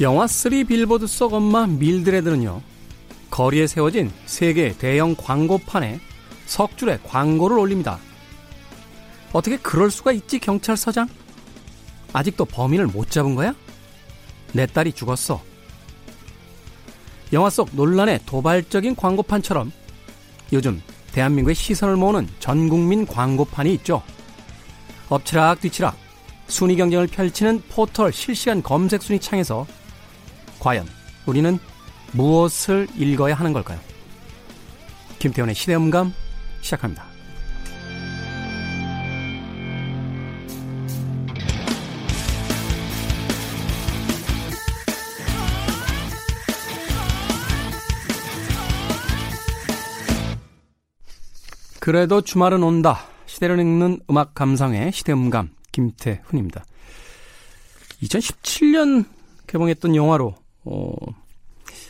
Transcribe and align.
영화 0.00 0.26
3 0.26 0.64
빌보드 0.66 1.06
속 1.06 1.34
엄마 1.34 1.68
밀드레드는요, 1.68 2.60
거리에 3.30 3.68
세워진 3.68 4.10
세계 4.26 4.76
대형 4.76 5.14
광고판에 5.14 6.00
석줄에 6.46 6.98
광고를 7.04 7.58
올립니다. 7.58 8.00
어떻게 9.32 9.56
그럴 9.56 9.92
수가 9.92 10.10
있지, 10.12 10.40
경찰서장? 10.40 11.08
아직도 12.12 12.44
범인을 12.44 12.88
못 12.88 13.10
잡은 13.10 13.36
거야? 13.36 13.54
내 14.52 14.66
딸이 14.66 14.92
죽었어. 14.92 15.40
영화 17.32 17.48
속 17.48 17.70
논란의 17.72 18.20
도발적인 18.26 18.96
광고판처럼 18.96 19.72
요즘 20.52 20.82
대한민국의 21.12 21.54
시선을 21.54 21.96
모으는 21.96 22.28
전 22.40 22.68
국민 22.68 23.06
광고판이 23.06 23.72
있죠. 23.74 24.02
엎치락 25.08 25.60
뒤치락 25.60 25.96
순위 26.48 26.74
경쟁을 26.76 27.06
펼치는 27.06 27.62
포털 27.68 28.12
실시간 28.12 28.60
검색 28.60 29.02
순위 29.02 29.20
창에서 29.20 29.66
과연 30.64 30.86
우리는 31.26 31.58
무엇을 32.12 32.88
읽어야 32.96 33.34
하는 33.34 33.52
걸까요? 33.52 33.78
김태훈의 35.18 35.54
시대음감 35.54 36.14
시작합니다. 36.62 37.04
그래도 51.78 52.22
주말은 52.22 52.62
온다. 52.62 53.06
시대를 53.26 53.58
읽는 53.58 54.00
음악 54.08 54.32
감상의 54.34 54.92
시대음감 54.92 55.50
김태훈입니다. 55.72 56.64
2017년 58.02 59.04
개봉했던 59.46 59.94
영화로 59.94 60.43
어, 60.64 60.92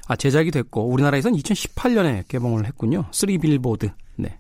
아 0.07 0.17
제작이 0.17 0.51
됐고 0.51 0.89
우리나라에서는 0.89 1.39
2018년에 1.39 2.29
개봉을 2.29 2.67
했군요. 2.67 3.07
3 3.13 3.39
빌보드. 3.39 3.91
네. 4.17 4.39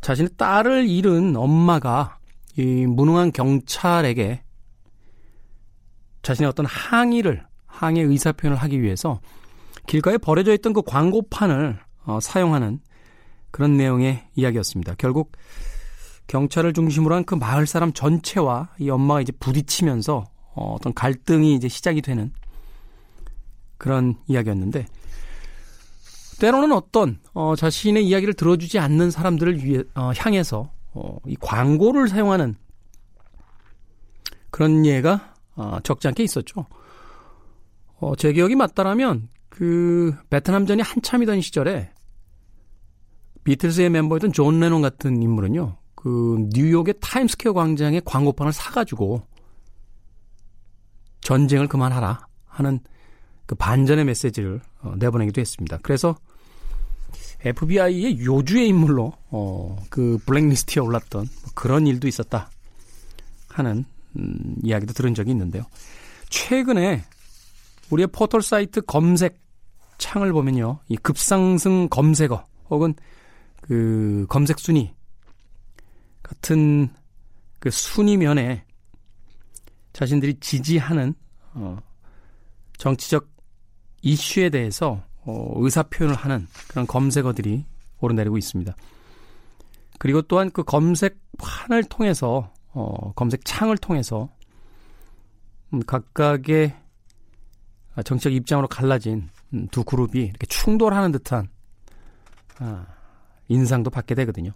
자신의 0.00 0.30
딸을 0.36 0.88
잃은 0.88 1.36
엄마가 1.36 2.18
이 2.56 2.86
무능한 2.86 3.32
경찰에게 3.32 4.42
자신의 6.22 6.48
어떤 6.48 6.66
항의를 6.66 7.46
항의 7.66 8.04
의사 8.04 8.32
표현을 8.32 8.58
하기 8.62 8.82
위해서 8.82 9.20
길가에 9.86 10.18
버려져 10.18 10.52
있던 10.54 10.72
그 10.72 10.82
광고판을 10.82 11.78
어, 12.04 12.20
사용하는 12.20 12.80
그런 13.50 13.76
내용의 13.76 14.24
이야기였습니다. 14.34 14.94
결국 14.98 15.32
경찰을 16.26 16.74
중심으로 16.74 17.14
한 17.14 17.24
그 17.24 17.34
마을 17.34 17.66
사람 17.66 17.92
전체와 17.92 18.68
이 18.78 18.90
엄마가 18.90 19.20
이제 19.20 19.32
부딪히면서 19.32 20.24
어, 20.54 20.74
어떤 20.74 20.92
갈등이 20.92 21.54
이제 21.54 21.68
시작이 21.68 22.02
되는 22.02 22.32
그런 23.78 24.16
이야기였는데 24.26 24.86
때로는 26.40 26.72
어떤 26.72 27.18
어, 27.32 27.56
자신의 27.56 28.06
이야기를 28.06 28.34
들어주지 28.34 28.78
않는 28.78 29.10
사람들을 29.10 29.64
위해 29.64 29.82
어, 29.94 30.12
향해서 30.16 30.70
어, 30.92 31.18
이 31.26 31.36
광고를 31.40 32.08
사용하는 32.08 32.56
그런 34.50 34.84
예가 34.86 35.34
어, 35.56 35.78
적지 35.82 36.08
않게 36.08 36.22
있었죠. 36.22 36.66
어, 38.00 38.14
제 38.16 38.32
기억이 38.32 38.54
맞다라면 38.54 39.28
그 39.48 40.14
베트남전이 40.30 40.82
한참이던 40.82 41.40
시절에 41.40 41.92
비틀스의 43.44 43.90
멤버였던 43.90 44.32
존 44.32 44.60
레논 44.60 44.82
같은 44.82 45.22
인물은요. 45.22 45.76
그 45.94 46.48
뉴욕의 46.52 46.94
타임스퀘어 47.00 47.54
광장에 47.54 48.00
광고판을 48.04 48.52
사가지고 48.52 49.22
전쟁을 51.22 51.66
그만하라 51.66 52.28
하는 52.46 52.80
그 53.48 53.54
반전의 53.54 54.04
메시지를 54.04 54.60
어, 54.82 54.92
내보내기도 54.98 55.40
했습니다. 55.40 55.78
그래서 55.82 56.14
FBI의 57.40 58.22
요주의 58.22 58.68
인물로 58.68 59.14
어, 59.30 59.76
그 59.88 60.18
블랙리스트에 60.26 60.82
올랐던 60.82 61.22
뭐 61.22 61.50
그런 61.54 61.86
일도 61.86 62.06
있었다 62.06 62.50
하는 63.48 63.86
음, 64.16 64.54
이야기도 64.62 64.92
들은 64.92 65.14
적이 65.14 65.30
있는데요. 65.30 65.64
최근에 66.28 67.02
우리의 67.88 68.08
포털 68.08 68.42
사이트 68.42 68.82
검색 68.82 69.40
창을 69.96 70.30
보면요, 70.34 70.80
이 70.88 70.96
급상승 70.98 71.88
검색어 71.88 72.44
혹은 72.68 72.94
그 73.62 74.26
검색 74.28 74.58
순위 74.58 74.92
같은 76.22 76.90
그 77.60 77.70
순위면에 77.70 78.66
자신들이 79.94 80.38
지지하는 80.38 81.14
어 81.54 81.78
정치적 82.76 83.37
이슈에 84.02 84.50
대해서 84.50 85.02
어 85.24 85.52
의사 85.56 85.82
표현을 85.82 86.14
하는 86.14 86.46
그런 86.68 86.86
검색어들이 86.86 87.64
오르내리고 88.00 88.38
있습니다. 88.38 88.74
그리고 89.98 90.22
또한 90.22 90.50
그 90.50 90.62
검색판을 90.62 91.84
통해서 91.84 92.52
어 92.72 93.12
검색 93.14 93.44
창을 93.44 93.76
통해서 93.78 94.28
음 95.72 95.80
각각의 95.80 96.74
정치적 98.04 98.32
입장으로 98.32 98.68
갈라진 98.68 99.28
음, 99.54 99.66
두 99.70 99.84
그룹이 99.84 100.20
이렇게 100.20 100.46
충돌하는 100.46 101.12
듯한 101.12 101.48
아, 102.58 102.86
인상도 103.48 103.90
받게 103.90 104.14
되거든요. 104.14 104.52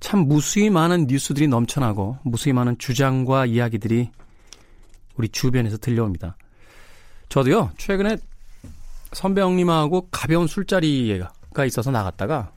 참 0.00 0.20
무수히 0.20 0.70
많은 0.70 1.06
뉴스들이 1.08 1.48
넘쳐나고 1.48 2.18
무수히 2.22 2.52
많은 2.52 2.78
주장과 2.78 3.46
이야기들이 3.46 4.10
우리 5.16 5.28
주변에서 5.28 5.76
들려옵니다. 5.78 6.36
저도요, 7.28 7.70
최근에 7.76 8.16
선배 9.12 9.40
형님하고 9.40 10.08
가벼운 10.10 10.46
술자리가 10.46 11.64
있어서 11.66 11.90
나갔다가 11.90 12.52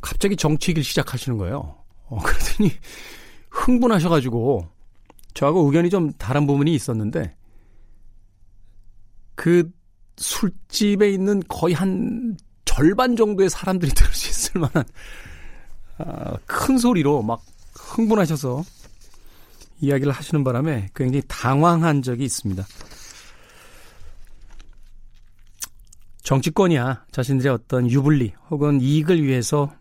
갑자기 0.00 0.36
정치 0.36 0.70
얘기를 0.70 0.84
시작하시는 0.84 1.36
거예요. 1.38 1.76
어, 2.06 2.18
그러더니 2.22 2.72
흥분하셔가지고 3.50 4.68
저하고 5.34 5.66
의견이 5.66 5.90
좀 5.90 6.12
다른 6.12 6.46
부분이 6.46 6.74
있었는데 6.74 7.34
그 9.34 9.70
술집에 10.16 11.10
있는 11.10 11.42
거의 11.48 11.74
한 11.74 12.36
절반 12.64 13.16
정도의 13.16 13.50
사람들이 13.50 13.92
들을 13.92 14.12
수 14.12 14.28
있을 14.30 14.60
만한 14.60 14.84
아, 15.98 16.36
큰 16.46 16.78
소리로 16.78 17.22
막 17.22 17.42
흥분하셔서 17.74 18.64
이야기를 19.80 20.12
하시는 20.12 20.42
바람에 20.42 20.88
굉장히 20.94 21.22
당황한 21.28 22.02
적이 22.02 22.24
있습니다. 22.24 22.64
정치권이야 26.26 27.06
자신들의 27.12 27.52
어떤 27.52 27.88
유불리 27.88 28.32
혹은 28.50 28.80
이익을 28.80 29.22
위해서 29.22 29.72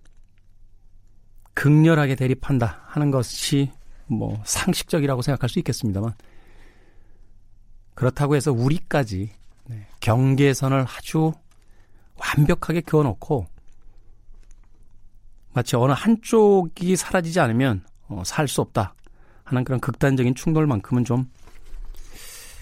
극렬하게 1.56 2.14
대립한다 2.14 2.84
하는 2.86 3.10
것이 3.10 3.72
뭐 4.06 4.40
상식적이라고 4.46 5.24
생각할 5.24 5.50
수 5.50 5.58
있겠습니다만 5.58 6.14
그렇다고 7.96 8.36
해서 8.36 8.52
우리까지 8.52 9.32
네, 9.66 9.88
경계선을 10.02 10.86
아주 10.88 11.34
완벽하게 12.18 12.82
그어놓고 12.82 13.48
마치 15.52 15.76
어느 15.76 15.94
한쪽이 15.94 16.96
사라지지 16.96 17.40
않으면 17.40 17.84
어, 18.08 18.22
살 18.24 18.48
수 18.48 18.62
없다 18.62 18.94
하는 19.46 19.64
그런 19.64 19.80
극단적인 19.80 20.36
충돌만큼은 20.36 21.06
좀 21.06 21.28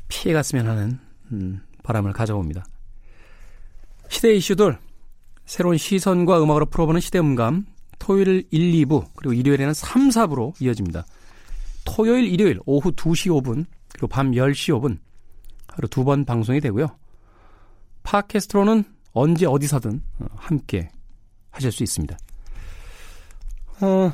피해갔으면 0.07 0.69
하는 0.69 0.99
음, 1.33 1.61
바람을 1.83 2.13
가져봅니다. 2.13 2.63
시대 4.13 4.35
이슈들 4.35 4.77
새로운 5.45 5.77
시선과 5.77 6.41
음악으로 6.43 6.67
풀어보는 6.67 7.01
시대음감 7.01 7.65
토요일 7.97 8.45
1, 8.51 8.85
2부 8.85 9.07
그리고 9.15 9.33
일요일에는 9.33 9.73
3, 9.73 10.09
4부로 10.09 10.53
이어집니다. 10.61 11.03
토요일, 11.83 12.25
일요일 12.31 12.59
오후 12.67 12.91
2시 12.91 13.31
5분 13.41 13.65
그리고 13.89 14.07
밤 14.07 14.31
10시 14.31 14.79
5분 14.79 14.99
하루 15.67 15.87
두 15.87 16.03
번 16.03 16.25
방송이 16.25 16.61
되고요. 16.61 16.95
팟캐스트로는 18.03 18.83
언제 19.13 19.47
어디서든 19.47 20.01
어, 20.19 20.25
함께 20.35 20.89
하실 21.49 21.71
수 21.71 21.81
있습니다. 21.81 22.15
어, 23.81 24.13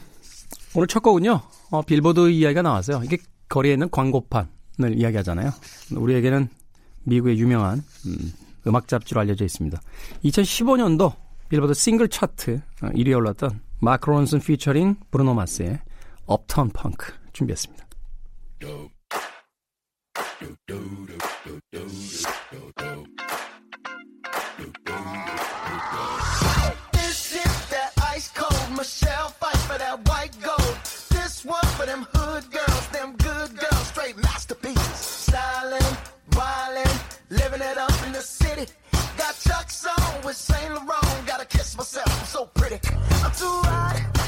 오늘 0.76 0.88
첫 0.88 1.04
곡은요. 1.04 1.42
어, 1.72 1.82
빌보드 1.82 2.30
이야기가 2.30 2.62
나왔어요. 2.62 3.02
이게 3.04 3.18
거리에 3.50 3.74
있는 3.74 3.90
광고판을 3.92 4.96
이야기하잖아요. 4.96 5.52
우리에게는 5.92 6.48
미국의 7.04 7.38
유명한 7.38 7.84
음, 8.06 8.34
음악 8.68 8.88
잡지로 8.88 9.22
알려져 9.22 9.46
있습니다. 9.46 9.80
2015년도 10.24 11.14
빌보드 11.50 11.74
싱글 11.74 12.08
차트 12.10 12.62
1위에 12.82 13.14
어, 13.14 13.18
올랐던 13.18 13.62
마크 13.80 14.10
론슨 14.10 14.40
피처링 14.40 14.96
브루노 15.12 15.34
마스의 15.34 15.80
Uptown 16.26 16.70
Funk 16.70 17.14
준비했습니다. 17.34 17.88
song 39.80 40.22
with 40.26 40.36
Saint 40.36 40.74
Laurent. 40.74 41.26
Gotta 41.26 41.46
kiss 41.46 41.78
myself, 41.78 42.08
I'm 42.20 42.26
so 42.26 42.46
pretty. 42.48 42.80
I'm 43.24 43.32
too 43.32 43.62
hot. 43.64 44.19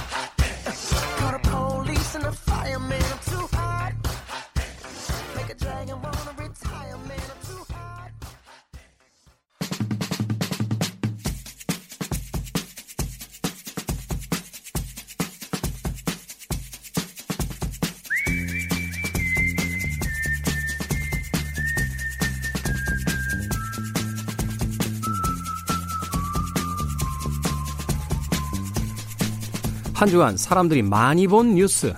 한 30.01 30.09
주간 30.09 30.35
사람들이 30.35 30.81
많이 30.81 31.27
본 31.27 31.53
뉴스 31.53 31.93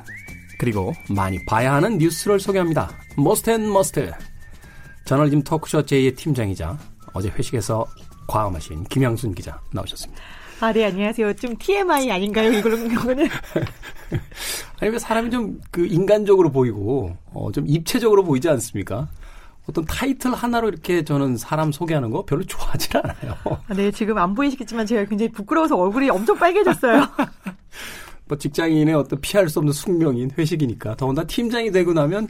그리고 0.59 0.93
많이 1.09 1.43
봐야 1.45 1.75
하는 1.75 1.97
뉴스를 1.97 2.37
소개합니다. 2.37 2.91
Most 3.15 3.49
and 3.51 3.71
Must 3.71 4.11
저널리즘 5.05 5.43
토크쇼 5.43 5.83
J의 5.83 6.17
팀장이자 6.17 6.77
어제 7.13 7.29
회식에서 7.29 7.85
과음하신 8.27 8.83
김양순 8.89 9.33
기자 9.33 9.57
나오셨습니다. 9.71 10.21
아, 10.59 10.73
네, 10.73 10.83
안녕하세요. 10.83 11.31
좀 11.35 11.55
TMI 11.57 12.11
아닌가요? 12.11 12.51
이거는. 12.51 13.29
아니, 14.81 14.91
왜 14.91 14.99
사람이 14.99 15.31
좀 15.31 15.61
그 15.71 15.85
인간적으로 15.85 16.51
보이고, 16.51 17.15
어, 17.33 17.51
좀 17.53 17.63
입체적으로 17.67 18.25
보이지 18.25 18.49
않습니까? 18.49 19.07
어떤 19.69 19.85
타이틀 19.85 20.33
하나로 20.33 20.67
이렇게 20.67 21.05
저는 21.05 21.37
사람 21.37 21.71
소개하는 21.71 22.09
거 22.11 22.25
별로 22.25 22.43
좋아하지 22.43 22.89
않아요. 22.97 23.37
아, 23.45 23.73
네, 23.73 23.91
지금 23.91 24.17
안 24.17 24.33
보이시겠지만 24.35 24.85
제가 24.85 25.05
굉장히 25.05 25.31
부끄러워서 25.31 25.77
얼굴이 25.77 26.09
엄청 26.09 26.37
빨개졌어요. 26.37 27.07
뭐 28.27 28.37
직장인의 28.37 28.93
어떤 28.95 29.19
피할 29.21 29.49
수 29.49 29.59
없는 29.59 29.73
숙명인 29.73 30.31
회식이니까. 30.37 30.95
더군다나 30.95 31.27
팀장이 31.27 31.71
되고 31.71 31.93
나면 31.93 32.27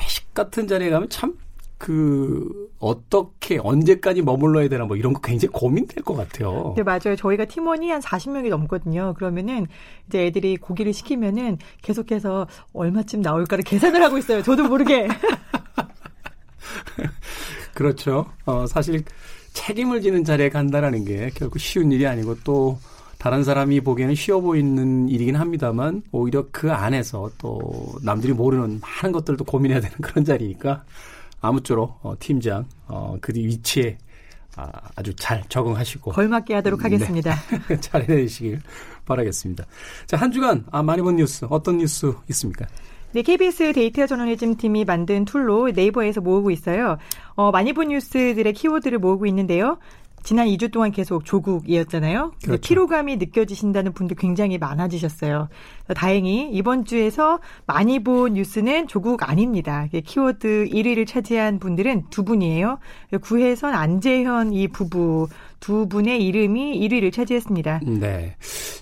회식 0.00 0.32
같은 0.34 0.68
자리에 0.68 0.90
가면 0.90 1.08
참 1.08 1.48
그 1.78 2.68
어떻게 2.80 3.58
언제까지 3.62 4.22
머물러야 4.22 4.68
되나 4.68 4.84
뭐 4.84 4.96
이런 4.96 5.12
거 5.12 5.20
굉장히 5.20 5.52
고민될 5.52 6.02
것 6.02 6.14
같아요. 6.14 6.74
네 6.76 6.82
맞아요. 6.82 7.14
저희가 7.16 7.44
팀원이 7.44 7.88
한 7.90 8.00
40명이 8.00 8.50
넘거든요. 8.50 9.14
그러면은 9.14 9.68
이제 10.08 10.26
애들이 10.26 10.56
고기를 10.56 10.92
시키면은 10.92 11.58
계속해서 11.82 12.48
얼마쯤 12.72 13.22
나올까를 13.22 13.62
계산을 13.62 14.02
하고 14.02 14.18
있어요. 14.18 14.42
저도 14.42 14.64
모르게. 14.64 15.06
그렇죠. 17.74 18.26
어, 18.44 18.66
사실 18.66 19.04
책임을 19.52 20.00
지는 20.00 20.24
자리에 20.24 20.48
간다라는 20.48 21.04
게 21.04 21.30
결국 21.34 21.60
쉬운 21.60 21.92
일이 21.92 22.08
아니고 22.08 22.38
또 22.42 22.76
다른 23.18 23.42
사람이 23.42 23.80
보기에는 23.80 24.14
쉬워 24.14 24.40
보이는 24.40 25.08
일이긴 25.08 25.36
합니다만 25.36 26.02
오히려 26.12 26.46
그 26.52 26.72
안에서 26.72 27.30
또 27.36 27.84
남들이 28.02 28.32
모르는 28.32 28.80
많은 28.80 29.12
것들도 29.12 29.44
고민해야 29.44 29.80
되는 29.80 29.96
그런 30.00 30.24
자리니까 30.24 30.84
아무쪼록 31.40 31.98
어, 32.02 32.14
팀장 32.18 32.64
어, 32.86 33.16
그 33.20 33.32
위치에 33.34 33.98
아, 34.56 34.70
아주 34.96 35.14
잘 35.14 35.42
적응하시고 35.48 36.12
걸맞게 36.12 36.54
하도록 36.54 36.82
하겠습니다. 36.82 37.34
네. 37.68 37.78
잘 37.80 38.08
해내시길 38.08 38.60
바라겠습니다. 39.04 39.64
자, 40.06 40.16
한 40.16 40.32
주간 40.32 40.64
아, 40.70 40.82
많이 40.82 41.02
본 41.02 41.16
뉴스 41.16 41.46
어떤 41.48 41.78
뉴스 41.78 42.12
있습니까? 42.30 42.66
네, 43.12 43.22
KBS 43.22 43.72
데이터 43.72 44.06
저널리즘 44.06 44.56
팀이 44.56 44.84
만든 44.84 45.24
툴로 45.24 45.70
네이버에서 45.70 46.20
모으고 46.20 46.50
있어요. 46.50 46.98
어, 47.36 47.50
많이 47.50 47.72
본 47.72 47.88
뉴스들의 47.88 48.52
키워드를 48.52 48.98
모으고 48.98 49.26
있는데요. 49.26 49.78
지난 50.22 50.46
2주 50.48 50.70
동안 50.70 50.90
계속 50.90 51.24
조국이었잖아요. 51.24 52.32
그렇죠. 52.44 52.60
피로감이 52.60 53.16
느껴지신다는 53.16 53.92
분들 53.92 54.16
굉장히 54.16 54.58
많아지셨어요. 54.58 55.48
다행히 55.94 56.50
이번 56.52 56.84
주에서 56.84 57.38
많이 57.66 58.02
본 58.02 58.34
뉴스는 58.34 58.88
조국 58.88 59.28
아닙니다. 59.28 59.86
키워드 60.04 60.66
1위를 60.70 61.06
차지한 61.06 61.58
분들은 61.58 62.04
두 62.10 62.24
분이에요. 62.24 62.78
구혜선, 63.22 63.74
안재현 63.74 64.52
이 64.52 64.68
부부 64.68 65.28
두 65.60 65.88
분의 65.88 66.24
이름이 66.24 66.78
1위를 66.80 67.12
차지했습니다. 67.12 67.80
네. 67.86 68.36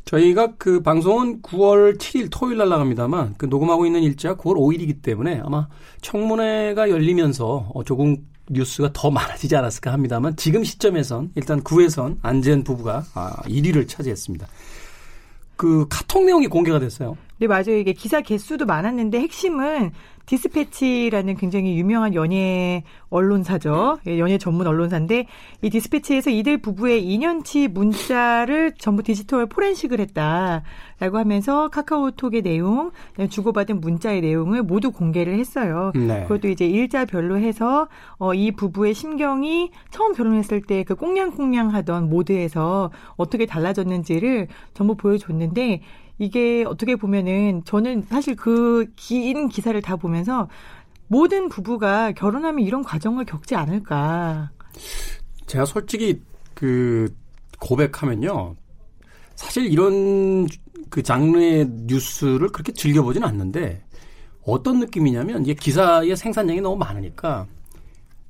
저희가 0.04 0.54
그 0.58 0.82
방송은 0.82 1.42
9월 1.42 1.98
7일 1.98 2.28
토요일 2.30 2.58
날 2.58 2.68
나갑니다만 2.68 3.34
그 3.38 3.46
녹음하고 3.46 3.86
있는 3.86 4.02
일자가 4.02 4.36
9월 4.36 4.56
5일이기 4.56 5.02
때문에 5.02 5.40
아마 5.44 5.68
청문회가 6.02 6.90
열리면서 6.90 7.72
조국 7.84 8.18
뉴스가 8.50 8.90
더 8.92 9.10
많아지지 9.10 9.56
않았을까 9.56 9.92
합니다만 9.92 10.36
지금 10.36 10.64
시점에선 10.64 11.32
일단 11.34 11.62
구혜선 11.62 12.16
안재현 12.22 12.64
부부가 12.64 13.04
아, 13.14 13.42
1위를 13.42 13.88
차지했습니다. 13.88 14.46
그 15.56 15.86
카톡 15.88 16.24
내용이 16.24 16.46
공개가 16.46 16.78
됐어요. 16.78 17.16
네, 17.38 17.46
맞아요. 17.46 17.76
이게 17.76 17.92
기사 17.92 18.20
개수도 18.20 18.64
많았는데 18.64 19.18
핵심은 19.20 19.92
디스패치라는 20.26 21.36
굉장히 21.36 21.78
유명한 21.78 22.14
연예 22.14 22.82
언론사죠. 23.10 23.98
예, 24.08 24.18
연예 24.18 24.38
전문 24.38 24.66
언론사인데 24.66 25.26
이 25.62 25.70
디스패치에서 25.70 26.30
이들 26.30 26.58
부부의 26.58 27.04
2년치 27.04 27.68
문자를 27.68 28.72
전부 28.76 29.04
디지털 29.04 29.46
포렌식을 29.46 30.00
했다라고 30.00 31.18
하면서 31.18 31.68
카카오톡의 31.68 32.42
내용, 32.42 32.90
주고받은 33.30 33.80
문자의 33.80 34.20
내용을 34.20 34.64
모두 34.64 34.90
공개를 34.90 35.38
했어요. 35.38 35.92
네. 35.94 36.22
그것도 36.22 36.48
이제 36.48 36.66
일자별로 36.66 37.38
해서 37.38 37.86
어, 38.18 38.34
이 38.34 38.50
부부의 38.50 38.94
심경이 38.94 39.70
처음 39.90 40.12
결혼했을 40.12 40.62
때 40.62 40.82
그 40.86 40.94
꽁냥꽁냥 40.94 41.74
하던 41.74 42.08
모드에서 42.08 42.90
어떻게 43.16 43.46
달라졌는지를 43.46 44.48
전부 44.74 44.94
보여줬는데 44.94 45.82
이게 46.18 46.64
어떻게 46.66 46.96
보면은 46.96 47.62
저는 47.64 48.06
사실 48.08 48.36
그 48.36 48.86
긴 48.96 49.48
기사를 49.48 49.80
다 49.82 49.96
보면서 49.96 50.48
모든 51.08 51.48
부부가 51.48 52.12
결혼하면 52.12 52.64
이런 52.64 52.82
과정을 52.82 53.24
겪지 53.26 53.54
않을까. 53.54 54.50
제가 55.46 55.64
솔직히 55.64 56.20
그 56.54 57.14
고백하면요. 57.60 58.56
사실 59.34 59.66
이런 59.66 60.46
그 60.88 61.02
장르의 61.02 61.68
뉴스를 61.86 62.48
그렇게 62.48 62.72
즐겨보지는 62.72 63.26
않는데 63.28 63.84
어떤 64.42 64.80
느낌이냐면 64.80 65.42
이게 65.42 65.54
기사의 65.54 66.16
생산량이 66.16 66.60
너무 66.60 66.76
많으니까 66.76 67.46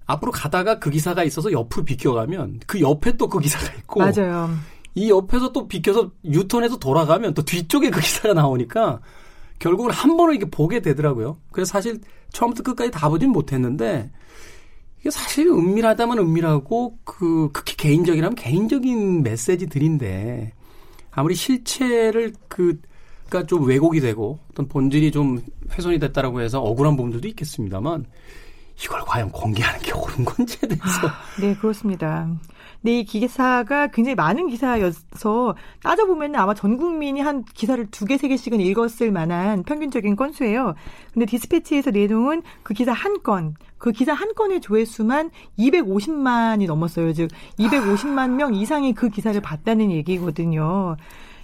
앞으로 0.06 0.32
가다가 0.32 0.78
그 0.78 0.90
기사가 0.90 1.24
있어서 1.24 1.52
옆으로 1.52 1.84
비껴가면 1.84 2.60
그 2.66 2.80
옆에 2.80 3.16
또 3.16 3.28
그 3.28 3.38
기사가 3.40 3.72
있고 3.78 4.00
맞아요. 4.00 4.50
이 4.96 5.10
옆에서 5.10 5.52
또 5.52 5.68
비켜서 5.68 6.10
유턴해서 6.24 6.78
돌아가면 6.78 7.34
또 7.34 7.44
뒤쪽에 7.44 7.90
그 7.90 8.00
기사가 8.00 8.32
나오니까 8.32 9.00
결국은 9.58 9.90
한 9.90 10.16
번을 10.16 10.34
이렇게 10.34 10.50
보게 10.50 10.80
되더라고요. 10.80 11.36
그래서 11.52 11.70
사실 11.70 12.00
처음부터 12.32 12.62
끝까지 12.62 12.90
다 12.90 13.10
보진 13.10 13.30
못했는데 13.30 14.10
이게 15.00 15.10
사실 15.10 15.48
은밀하다면 15.48 16.18
은밀하고 16.18 16.98
그 17.04 17.50
극히 17.52 17.76
개인적이라면 17.76 18.36
개인적인 18.36 19.22
메시지들인데 19.22 20.52
아무리 21.10 21.34
실체를 21.34 22.32
그 22.48 22.80
그러니까 23.28 23.46
좀 23.46 23.66
왜곡이 23.66 24.00
되고 24.00 24.38
어떤 24.50 24.66
본질이 24.66 25.10
좀 25.10 25.42
훼손이 25.72 25.98
됐다라고 25.98 26.40
해서 26.40 26.62
억울한 26.62 26.96
부분들도 26.96 27.28
있겠습니다만 27.28 28.06
이걸 28.82 29.02
과연 29.02 29.30
공개하는 29.30 29.80
게 29.80 29.92
옳은 29.92 30.24
건지에 30.24 30.68
대해서 30.68 31.06
아, 31.06 31.40
네 31.40 31.54
그렇습니다. 31.54 32.30
네, 32.86 33.00
이 33.00 33.04
기사가 33.04 33.88
굉장히 33.88 34.14
많은 34.14 34.46
기사여서 34.48 35.56
따져보면 35.82 36.36
아마 36.36 36.54
전 36.54 36.76
국민이 36.76 37.20
한 37.20 37.44
기사를 37.44 37.84
두 37.90 38.04
개, 38.04 38.16
세 38.16 38.28
개씩은 38.28 38.60
읽었을 38.60 39.10
만한 39.10 39.64
평균적인 39.64 40.14
건수예요. 40.14 40.76
근데 41.12 41.26
디스패치에서 41.26 41.90
내놓은 41.90 42.42
그 42.62 42.74
기사 42.74 42.92
한 42.92 43.24
건, 43.24 43.56
그 43.78 43.90
기사 43.90 44.12
한 44.12 44.34
건의 44.36 44.60
조회수만 44.60 45.30
250만이 45.58 46.68
넘었어요. 46.68 47.12
즉, 47.12 47.28
250만 47.58 48.30
명 48.30 48.54
이상이 48.54 48.94
그 48.94 49.08
기사를 49.08 49.40
봤다는 49.40 49.90
얘기거든요. 49.90 50.96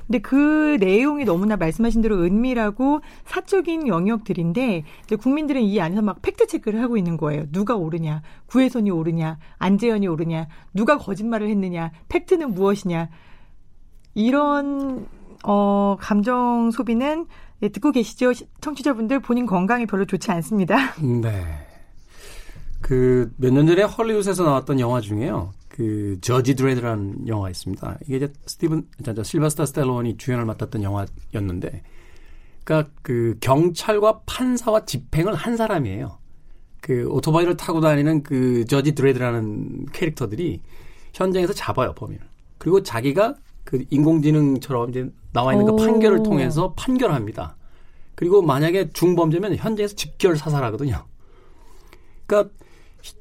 근데 0.07 0.19
그 0.19 0.77
내용이 0.81 1.25
너무나 1.25 1.57
말씀하신 1.57 2.03
대로 2.03 2.23
은밀하고 2.23 3.01
사적인 3.25 3.87
영역들인데 3.89 4.85
이제 5.05 5.17
국민들은 5.17 5.63
이 5.63 5.81
안에서 5.81 6.03
막 6.03 6.21
팩트 6.23 6.47
체크를 6.47 6.83
하고 6.83 6.97
있는 6.97 7.17
거예요. 7.17 7.45
누가 7.53 7.77
옳으냐, 7.77 8.23
구혜선이 8.47 8.91
옳으냐, 8.91 9.39
안재현이 9.59 10.07
옳으냐, 10.09 10.49
누가 10.75 10.99
거짓말을 10.99 11.49
했느냐, 11.49 11.93
팩트는 12.09 12.53
무엇이냐. 12.55 13.09
이런 14.15 15.07
어 15.45 15.97
감정 15.99 16.71
소비는 16.71 17.27
예, 17.63 17.69
듣고 17.69 17.93
계시죠? 17.93 18.33
청취자분들 18.61 19.21
본인 19.21 19.47
건강에 19.47 19.87
별로 19.87 20.05
좋지 20.05 20.31
않습니다. 20.33 20.77
네. 21.01 21.45
그 22.81 23.33
몇 23.39 23.53
년 23.53 23.67
전에 23.69 23.83
헐리우드에서 23.85 24.43
나왔던 24.45 24.81
영화 24.81 25.01
중에요. 25.01 25.53
그 25.73 26.19
저지 26.21 26.55
드레드라는 26.55 27.27
영화가 27.27 27.49
있습니다. 27.49 27.99
이게 28.05 28.17
이제 28.17 28.33
스티븐 28.45 28.87
저, 29.03 29.23
실버스타 29.23 29.65
스텔론이 29.65 30.19
주연을 30.19 30.45
맡았던 30.45 30.83
영화였는데, 30.83 31.83
그러니까 32.63 32.91
그 33.01 33.39
경찰과 33.41 34.21
판사와 34.27 34.85
집행을 34.85 35.35
한 35.35 35.57
사람이에요. 35.57 36.19
그 36.83 37.09
오토바이를 37.09 37.57
타고 37.57 37.81
다니는 37.81 38.23
그 38.23 38.67
저지 38.67 38.95
드레드라는 38.95 39.87
캐릭터들이 39.93 40.61
현장에서 41.15 41.55
잡아요 41.55 41.95
범인을. 41.95 42.21
그리고 42.59 42.83
자기가 42.83 43.37
그 43.65 43.83
인공지능처럼 43.89 44.91
이제 44.91 45.11
나와 45.33 45.55
있는 45.55 45.65
그 45.65 45.77
판결을 45.77 46.23
통해서 46.23 46.75
판결합니다. 46.75 47.57
그리고 48.15 48.43
만약에 48.43 48.91
중범죄면 48.91 49.57
현장에서 49.57 49.95
집결 49.95 50.37
사살하거든요. 50.37 51.07
그러니까 52.27 52.55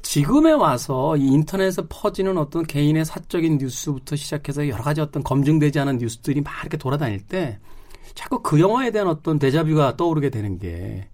지금에 0.02 0.52
와서 0.52 1.18
이 1.18 1.28
인터넷에 1.28 1.82
퍼지는 1.90 2.38
어떤 2.38 2.64
개인의 2.66 3.06
사적인 3.06 3.58
뉴스부터 3.58 4.16
시작해서 4.16 4.68
여러 4.68 4.84
가지 4.84 5.02
어떤 5.02 5.24
검증되지 5.24 5.80
않은 5.80 5.98
뉴스들이 5.98 6.42
막 6.42 6.54
이렇게 6.62 6.78
돌아다닐 6.78 7.20
때 7.26 7.60
자꾸 8.14 8.42
그 8.42 8.60
영화에 8.60 8.92
대한 8.92 9.08
어떤 9.08 9.40
데자뷰가 9.40 9.98
떠오르게 9.98 10.30
되는 10.30 10.60
게 10.60 11.08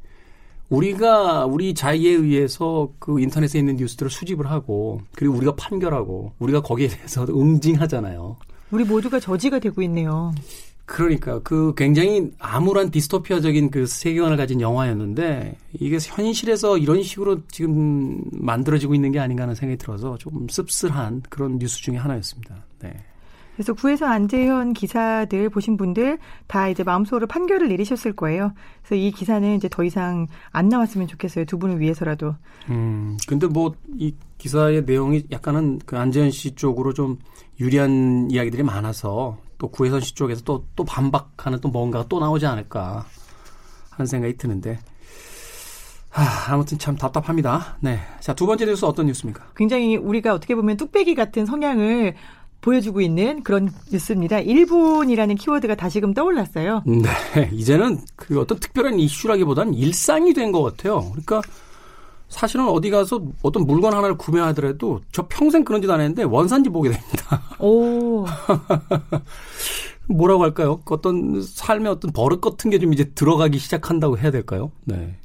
우리가 0.69 1.45
우리 1.45 1.73
자의에 1.73 2.11
의해서 2.11 2.89
그 2.99 3.21
인터넷에 3.21 3.59
있는 3.59 3.77
뉴스들을 3.77 4.09
수집을 4.09 4.49
하고 4.51 5.01
그리고 5.13 5.35
우리가 5.35 5.55
판결하고 5.55 6.33
우리가 6.39 6.61
거기에 6.61 6.87
대해서 6.87 7.25
응징하잖아요. 7.29 8.35
우리 8.71 8.83
모두가 8.83 9.19
저지가 9.19 9.59
되고 9.59 9.81
있네요. 9.83 10.33
그러니까 10.87 11.39
그 11.39 11.73
굉장히 11.75 12.31
암울한 12.39 12.91
디스토피아적인 12.91 13.71
그 13.71 13.85
세계관을 13.85 14.37
가진 14.37 14.61
영화였는데 14.61 15.57
이게 15.79 15.97
현실에서 16.01 16.77
이런 16.77 17.03
식으로 17.03 17.41
지금 17.49 18.23
만들어지고 18.31 18.95
있는 18.95 19.11
게 19.11 19.19
아닌가 19.19 19.43
하는 19.43 19.53
생각이 19.53 19.77
들어서 19.77 20.17
조금 20.17 20.47
씁쓸한 20.47 21.23
그런 21.29 21.59
뉴스 21.59 21.81
중에 21.81 21.97
하나였습니다. 21.97 22.63
네. 22.79 22.93
그래서 23.55 23.73
구에서 23.73 24.05
안재현 24.05 24.73
기사들 24.73 25.49
보신 25.49 25.75
분들 25.75 26.19
다 26.45 26.69
이제 26.69 26.83
마음속으로 26.83 27.27
판결을 27.27 27.67
내리셨을 27.67 28.13
거예요. 28.13 28.53
그래서 28.81 28.95
이 28.95 29.11
기사는 29.11 29.55
이제 29.55 29.67
더 29.69 29.83
이상 29.83 30.27
안 30.51 30.69
나왔으면 30.69 31.07
좋겠어요. 31.07 31.43
두 31.45 31.59
분을 31.59 31.79
위해서라도. 31.81 32.35
음, 32.69 33.17
근데 33.27 33.45
뭐 33.47 33.73
이 33.97 34.13
기사의 34.37 34.85
내용이 34.85 35.25
약간은 35.31 35.79
그 35.85 35.97
안재현 35.97 36.31
씨 36.31 36.55
쪽으로 36.55 36.93
좀 36.93 37.17
유리한 37.59 38.29
이야기들이 38.31 38.63
많아서 38.63 39.37
또 39.57 39.67
구혜선 39.69 40.01
씨 40.01 40.13
쪽에서 40.13 40.41
또, 40.43 40.65
또 40.75 40.83
반박하는 40.83 41.59
또 41.61 41.69
뭔가가 41.69 42.05
또 42.07 42.19
나오지 42.19 42.45
않을까 42.45 43.05
하는 43.89 44.05
생각이 44.07 44.37
드는데. 44.37 44.79
아, 46.13 46.45
아무튼 46.49 46.79
참 46.79 46.95
답답합니다. 46.95 47.77
네. 47.79 47.99
자, 48.21 48.33
두 48.33 48.45
번째 48.47 48.65
뉴스 48.65 48.85
어떤 48.85 49.05
뉴스입니까? 49.05 49.51
굉장히 49.55 49.97
우리가 49.97 50.33
어떻게 50.33 50.55
보면 50.55 50.77
뚝배기 50.77 51.13
같은 51.15 51.45
성향을 51.45 52.15
보여주고 52.61 53.01
있는 53.01 53.43
그런 53.43 53.71
뉴스입니다. 53.91 54.39
일본이라는 54.39 55.35
키워드가 55.35 55.75
다시금 55.75 56.13
떠올랐어요. 56.15 56.81
네. 56.87 57.49
이제는 57.53 57.99
그 58.15 58.39
어떤 58.39 58.59
특별한 58.59 58.99
이슈라기보다는 58.99 59.75
일상이 59.75 60.33
된 60.33 60.51
것 60.51 60.63
같아요. 60.63 61.01
그러니까 61.11 61.41
사실은 62.29 62.67
어디 62.67 62.89
가서 62.89 63.21
어떤 63.41 63.65
물건 63.65 63.93
하나를 63.93 64.17
구매하더라도 64.17 65.01
저 65.11 65.27
평생 65.29 65.63
그런 65.63 65.81
짓 65.81 65.89
안 65.89 65.99
했는데 66.01 66.23
원산지 66.23 66.69
보게 66.69 66.89
됩니다. 66.89 67.41
오. 67.59 68.25
뭐라고 70.09 70.43
할까요? 70.43 70.81
어떤 70.85 71.41
삶의 71.41 71.91
어떤 71.91 72.11
버릇 72.11 72.39
같은 72.41 72.69
게 72.71 72.77
좀 72.79 72.93
이제 72.93 73.05
들어가기 73.15 73.57
시작한다고 73.59 74.17
해야 74.17 74.31
될까요? 74.31 74.71
네. 74.85 75.17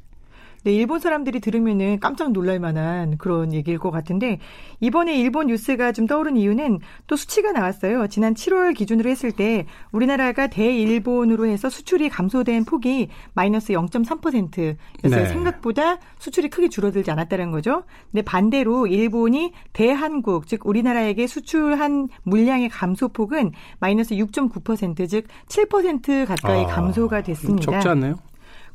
네, 0.63 0.71
일본 0.73 0.99
사람들이 0.99 1.41
들으면은 1.41 1.99
깜짝 1.99 2.31
놀랄 2.31 2.59
만한 2.59 3.17
그런 3.17 3.53
얘기일 3.53 3.79
것 3.79 3.91
같은데 3.91 4.39
이번에 4.79 5.17
일본 5.19 5.47
뉴스가 5.47 5.91
좀 5.91 6.07
떠오른 6.07 6.37
이유는 6.37 6.79
또 7.07 7.15
수치가 7.15 7.51
나왔어요. 7.51 8.07
지난 8.07 8.33
7월 8.33 8.73
기준으로 8.75 9.09
했을 9.09 9.31
때 9.31 9.65
우리나라가 9.91 10.47
대일본으로 10.47 11.47
해서 11.47 11.69
수출이 11.69 12.09
감소된 12.09 12.63
폭이 12.65 13.09
마이너스 13.33 13.73
0.3%였어요. 13.73 15.23
네. 15.23 15.25
생각보다 15.25 15.97
수출이 16.19 16.49
크게 16.49 16.69
줄어들지 16.69 17.11
않았다는 17.11 17.51
거죠. 17.51 17.83
근데 18.11 18.21
반대로 18.21 18.87
일본이 18.87 19.51
대한국 19.73 20.47
즉 20.47 20.65
우리나라에게 20.65 21.27
수출한 21.27 22.07
물량의 22.23 22.69
감소폭은 22.69 23.51
마이너스 23.79 24.15
6.9%, 24.15 25.09
즉 25.09 25.27
7% 25.47 26.25
가까이 26.25 26.63
아, 26.63 26.67
감소가 26.67 27.21
됐습니다. 27.21 27.71
적지 27.71 27.87
않네요. 27.89 28.15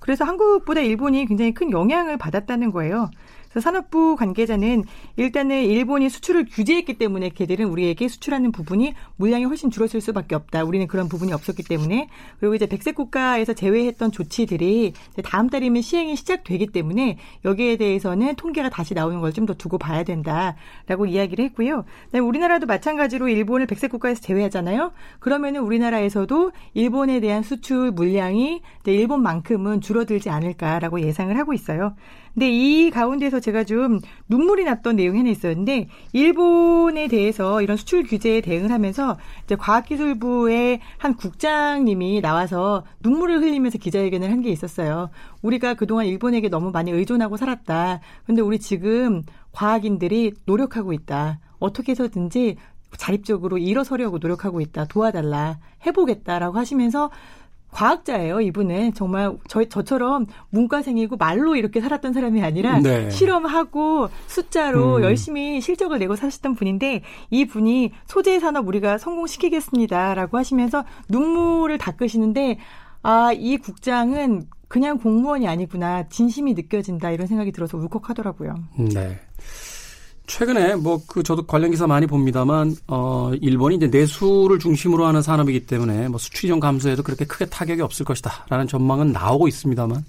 그래서 0.08 0.24
한국보다 0.24 0.80
일본이 0.80 1.26
굉장히 1.26 1.52
큰 1.52 1.70
영향을 1.70 2.16
받았다는 2.16 2.70
거예요. 2.70 3.10
그래서 3.50 3.64
산업부 3.64 4.16
관계자는 4.16 4.84
일단은 5.16 5.64
일본이 5.64 6.10
수출을 6.10 6.46
규제했기 6.50 6.98
때문에 6.98 7.30
걔들은 7.30 7.66
우리에게 7.66 8.08
수출하는 8.08 8.52
부분이 8.52 8.94
물량이 9.16 9.44
훨씬 9.44 9.70
줄었을 9.70 10.00
수밖에 10.00 10.34
없다. 10.34 10.64
우리는 10.64 10.86
그런 10.86 11.08
부분이 11.08 11.32
없었기 11.32 11.62
때문에 11.62 12.08
그리고 12.38 12.54
이제 12.54 12.66
백색 12.66 12.94
국가에서 12.94 13.54
제외했던 13.54 14.12
조치들이 14.12 14.92
다음 15.24 15.48
달이면 15.48 15.82
시행이 15.82 16.16
시작되기 16.16 16.66
때문에 16.68 17.16
여기에 17.44 17.76
대해서는 17.76 18.34
통계가 18.36 18.68
다시 18.68 18.92
나오는 18.94 19.20
걸 19.20 19.32
좀 19.32 19.46
더 19.46 19.54
두고 19.54 19.78
봐야 19.78 20.02
된다라고 20.02 21.06
이야기를 21.06 21.44
했고요. 21.46 21.84
우리나라도 22.12 22.66
마찬가지로 22.66 23.28
일본을 23.28 23.66
백색 23.66 23.90
국가에서 23.90 24.20
제외하잖아요. 24.20 24.92
그러면은 25.20 25.60
우리나라에서도 25.60 26.52
일본에 26.74 27.20
대한 27.20 27.42
수출 27.42 27.92
물량이 27.92 28.60
일본만큼은 28.84 29.80
줄어들지 29.80 30.30
않을까라고 30.30 31.00
예상을 31.00 31.36
하고 31.38 31.52
있어요. 31.54 31.94
근데 32.34 32.50
이 32.50 32.90
가운데서 32.90 33.40
제가 33.40 33.64
좀 33.64 34.00
눈물이 34.28 34.64
났던 34.64 34.96
내용이 34.96 35.18
하나 35.18 35.30
있었는데 35.30 35.88
일본에 36.12 37.08
대해서 37.08 37.60
이런 37.62 37.76
수출 37.76 38.04
규제에 38.04 38.40
대응을 38.40 38.70
하면서 38.70 39.18
이제 39.44 39.56
과학기술부의 39.56 40.80
한 40.98 41.14
국장님이 41.16 42.20
나와서 42.20 42.84
눈물을 43.00 43.42
흘리면서 43.42 43.78
기자회견을 43.78 44.30
한 44.30 44.38
게 44.38 44.50
있었어요. 44.50 45.10
우리가 45.42 45.74
그동안 45.74 46.06
일본에게 46.06 46.48
너무 46.48 46.70
많이 46.70 46.92
의존하고 46.92 47.36
살았다. 47.36 48.00
근데 48.24 48.40
우리 48.40 48.60
지금 48.60 49.22
과학인들이 49.50 50.34
노력하고 50.46 50.92
있다. 50.92 51.40
어떻게 51.58 51.90
해서든지 51.90 52.56
자립적으로 52.96 53.58
일어서려고 53.58 54.18
노력하고 54.18 54.60
있다. 54.60 54.84
도와달라. 54.86 55.58
해보겠다라고 55.86 56.56
하시면서 56.56 57.10
과학자예요, 57.70 58.40
이분은. 58.40 58.94
정말 58.94 59.36
저, 59.48 59.64
저처럼 59.64 60.26
문과생이고 60.50 61.16
말로 61.16 61.54
이렇게 61.56 61.80
살았던 61.80 62.12
사람이 62.12 62.42
아니라 62.42 62.80
네. 62.80 63.10
실험하고 63.10 64.08
숫자로 64.26 64.96
음. 64.96 65.02
열심히 65.02 65.60
실적을 65.60 65.98
내고 65.98 66.16
사셨던 66.16 66.54
분인데 66.54 67.02
이 67.30 67.44
분이 67.46 67.92
소재 68.06 68.40
산업 68.40 68.66
우리가 68.68 68.98
성공시키겠습니다라고 68.98 70.38
하시면서 70.38 70.84
눈물을 71.08 71.78
닦으시는데 71.78 72.58
아, 73.02 73.32
이 73.32 73.58
국장은 73.58 74.46
그냥 74.68 74.98
공무원이 74.98 75.48
아니구나. 75.48 76.08
진심이 76.08 76.54
느껴진다. 76.54 77.10
이런 77.10 77.26
생각이 77.26 77.52
들어서 77.52 77.78
울컥하더라고요. 77.78 78.54
네. 78.94 79.18
최근에 80.28 80.76
뭐 80.76 81.00
그 81.08 81.22
저도 81.22 81.46
관련 81.46 81.70
기사 81.70 81.86
많이 81.86 82.06
봅니다만 82.06 82.76
어 82.86 83.32
일본이 83.40 83.76
이제 83.76 83.86
내수를 83.88 84.58
중심으로 84.58 85.06
하는 85.06 85.22
산업이기 85.22 85.66
때문에 85.66 86.08
뭐 86.08 86.18
수출이 86.18 86.48
좀 86.48 86.60
감소해도 86.60 87.02
그렇게 87.02 87.24
크게 87.24 87.46
타격이 87.46 87.80
없을 87.80 88.04
것이다라는 88.04 88.68
전망은 88.68 89.12
나오고 89.12 89.48
있습니다만 89.48 90.04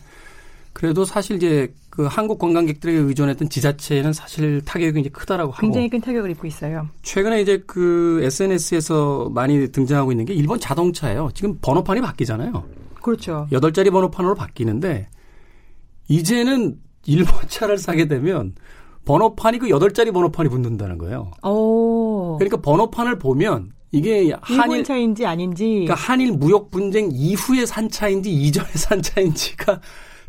그래도 0.73 1.05
사실 1.05 1.37
이제 1.37 1.73
그 1.89 2.05
한국 2.05 2.37
관광객들에게 2.37 2.99
의존했던 2.99 3.49
지자체는 3.49 4.13
사실 4.13 4.61
타격이 4.65 4.91
굉장히 4.93 5.11
크다라고 5.11 5.51
하고 5.51 5.61
굉장히 5.61 5.89
큰 5.89 6.01
타격을 6.01 6.29
입고 6.31 6.47
있어요. 6.47 6.89
최근에 7.01 7.41
이제 7.41 7.63
그 7.65 8.19
SNS에서 8.23 9.29
많이 9.33 9.71
등장하고 9.71 10.11
있는 10.11 10.25
게 10.25 10.33
일본 10.33 10.59
자동차예요. 10.59 11.29
지금 11.33 11.57
번호판이 11.61 12.01
바뀌잖아요. 12.01 12.63
그렇죠. 13.01 13.47
여덟 13.51 13.73
자리 13.73 13.89
번호판으로 13.89 14.35
바뀌는데 14.35 15.07
이제는 16.09 16.77
일본 17.05 17.33
차를 17.47 17.77
사게 17.77 18.07
되면 18.07 18.53
번호판이 19.05 19.59
그 19.59 19.69
여덟 19.69 19.93
자리 19.93 20.11
번호판이 20.11 20.49
붙는다는 20.49 20.97
거예요. 20.97 21.31
오. 21.43 22.37
그러니까 22.37 22.57
번호판을 22.61 23.17
보면 23.19 23.71
이게 23.91 24.31
한일 24.41 24.83
차인지 24.83 25.25
아닌지 25.25 25.65
그러니까 25.65 25.95
한일 25.95 26.33
무역 26.33 26.69
분쟁 26.69 27.09
이후에 27.11 27.65
산 27.65 27.89
차인지 27.89 28.31
이전에 28.31 28.69
산 28.75 29.01
차인지가 29.01 29.81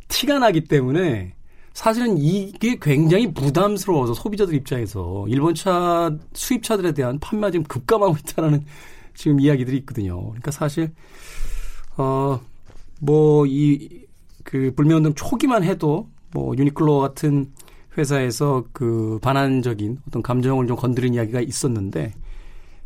티가 0.08 0.38
나기 0.38 0.64
때문에 0.64 1.34
사실은 1.74 2.18
이게 2.18 2.78
굉장히 2.80 3.32
부담스러워서 3.32 4.14
소비자들 4.14 4.54
입장에서 4.54 5.26
일본 5.28 5.54
차 5.54 6.10
수입차들에 6.32 6.92
대한 6.92 7.18
판매가 7.20 7.50
지금 7.50 7.64
급감하고 7.64 8.16
있다는 8.18 8.64
지금 9.14 9.40
이야기들이 9.40 9.76
있거든요. 9.78 10.20
그러니까 10.20 10.50
사실 10.50 10.92
어뭐 11.96 13.46
이 13.46 14.00
그 14.50 14.72
불매운동 14.74 15.14
초기만 15.14 15.62
해도 15.64 16.08
뭐 16.32 16.56
유니클로 16.56 16.98
같은 16.98 17.52
회사에서 17.98 18.64
그 18.72 19.18
반환적인 19.22 19.98
어떤 20.08 20.22
감정을 20.22 20.66
좀 20.66 20.76
건드린 20.76 21.14
이야기가 21.14 21.40
있었는데 21.40 22.12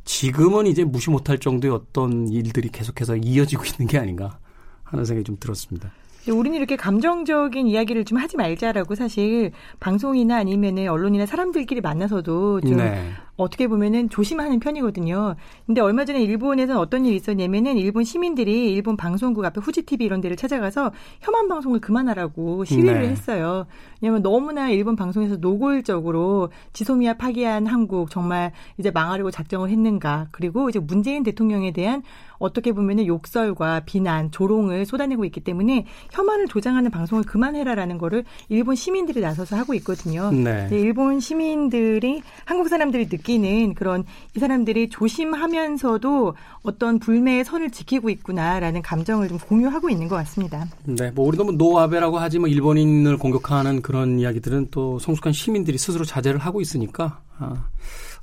지금은 0.05 0.67
이제 0.67 0.85
무시 0.85 1.11
못할 1.11 1.39
정도의 1.39 1.75
어떤 1.75 2.29
일들이 2.29 2.69
계속해서 2.69 3.17
이어지고 3.17 3.65
있는 3.65 3.87
게 3.87 3.99
아닌가 3.99 4.39
하는 4.83 5.05
생각이 5.05 5.25
좀 5.25 5.37
들었습니다. 5.39 5.93
우리는 6.29 6.57
이렇게 6.57 6.77
감정적인 6.77 7.67
이야기를 7.67 8.05
좀 8.07 8.19
하지 8.19 8.37
말자라고 8.37 8.95
사실 8.95 9.53
방송이나 9.79 10.37
아니면은 10.37 10.89
언론이나 10.89 11.27
사람들끼리 11.27 11.83
만나서도 11.83 12.63
좀 12.63 12.77
네. 12.77 13.11
어떻게 13.37 13.67
보면은 13.67 14.09
조심하는 14.09 14.61
편이거든요. 14.61 15.35
근데 15.67 15.81
얼마 15.81 16.05
전에 16.05 16.23
일본에서는 16.23 16.81
어떤 16.81 17.05
일이 17.05 17.17
있었냐면은 17.17 17.77
일본 17.77 18.05
시민들이 18.05 18.73
일본 18.73 18.97
방송국 18.97 19.45
앞에 19.45 19.61
후지 19.61 19.83
TV 19.83 20.07
이런 20.07 20.21
데를 20.21 20.37
찾아가서 20.37 20.93
혐한 21.21 21.49
방송을 21.49 21.81
그만하라고 21.81 22.65
시위를 22.65 23.03
네. 23.03 23.09
했어요. 23.09 23.67
왜냐하면 24.01 24.23
너무나 24.23 24.71
일본 24.71 24.97
방송에서 24.97 25.37
노골적으로 25.37 26.51
지소미아 26.73 27.15
파기한 27.15 27.67
한국 27.67 28.11
정말 28.11 28.53
이제 28.79 28.91
망하려고 28.91 29.31
작정을 29.31 29.71
했는가. 29.71 30.29
그리고 30.31 30.69
이제 30.69 30.79
문재인 30.79 31.23
대통령에 31.23 31.73
대한 31.73 32.03
어떻게 32.39 32.73
보면은 32.73 33.07
욕설과 33.07 33.81
비난, 33.87 34.31
조롱을 34.31 34.87
쏟아내고 34.87 35.25
있기 35.25 35.41
때문에 35.41 35.87
혐한을 36.13 36.47
조장하는 36.49 36.91
방송을 36.91 37.25
그만해라라는 37.25 37.99
거를 37.99 38.25
일본 38.49 38.75
시민들이 38.75 39.21
나서서 39.21 39.57
하고 39.57 39.75
있거든요. 39.75 40.31
네. 40.31 40.69
일본 40.73 41.21
시민들이 41.21 42.23
한국 42.45 42.69
사람들이 42.69 43.09
느끼는 43.25 43.75
그런 43.75 44.05
이 44.37 44.39
사람들이 44.39 44.91
조심하면서도 44.91 46.35
어떤 46.63 46.99
불매의 46.99 47.45
선을 47.45 47.71
지키고 47.71 48.11
있구나라는 48.11 48.83
감정을 48.83 49.29
좀 49.29 49.39
공유하고 49.39 49.91
있는 49.91 50.09
것 50.09 50.17
같습니다. 50.17 50.67
네, 50.85 51.11
뭐 51.11 51.27
우리도 51.27 51.45
뭐 51.45 51.55
노아베라고 51.55 52.19
하지 52.19 52.39
뭐 52.39 52.49
일본인을 52.49 53.17
공격하는 53.17 53.83
그런 53.83 54.21
이야기들은 54.21 54.69
또 54.71 54.99
성숙한 54.99 55.33
시민들이 55.33 55.79
스스로 55.79 56.05
자제를 56.05 56.39
하고 56.39 56.61
있으니까 56.61 57.21
아, 57.39 57.69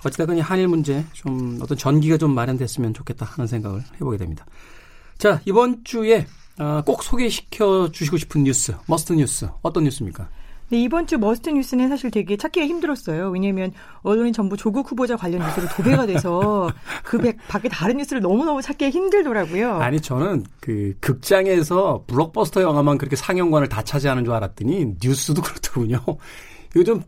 어찌됐건 0.05 0.37
이 0.37 0.39
한일 0.39 0.67
문제 0.67 1.03
좀 1.13 1.59
어떤 1.61 1.77
전기가 1.77 2.17
좀 2.17 2.33
마련됐으면 2.33 2.93
좋겠다 2.93 3.25
하는 3.25 3.47
생각을 3.47 3.83
해보게 3.95 4.17
됩니다. 4.17 4.45
자, 5.17 5.41
이번 5.45 5.83
주에 5.83 6.27
아, 6.57 6.83
꼭 6.85 7.03
소개시켜 7.03 7.89
주시고 7.91 8.17
싶은 8.17 8.43
뉴스, 8.43 8.73
must 8.87 9.13
뉴스, 9.13 9.49
어떤 9.61 9.83
뉴스입니까? 9.83 10.29
네, 10.71 10.81
이번 10.83 11.05
주 11.05 11.17
must 11.17 11.49
뉴스는 11.49 11.89
사실 11.89 12.09
되게 12.11 12.37
찾기가 12.37 12.65
힘들었어요. 12.65 13.29
왜냐하면 13.29 13.73
언론이 14.03 14.31
전부 14.31 14.55
조국 14.55 14.89
후보자 14.89 15.17
관련 15.17 15.41
뉴스로 15.41 15.67
도배가 15.67 16.05
돼서 16.05 16.69
그 17.03 17.33
밖에 17.49 17.67
다른 17.67 17.97
뉴스를 17.97 18.21
너무너무 18.21 18.61
찾기가 18.61 18.89
힘들더라고요. 18.89 19.81
아니 19.81 19.99
저는 19.99 20.45
그 20.61 20.93
극장에서 21.01 22.05
블록버스터 22.07 22.61
영화만 22.61 22.97
그렇게 22.97 23.17
상영관을 23.17 23.67
다 23.67 23.81
차지하는 23.81 24.23
줄 24.23 24.33
알았더니 24.33 24.95
뉴스도 25.03 25.41
그렇더군요. 25.41 25.99
요즘 26.77 27.03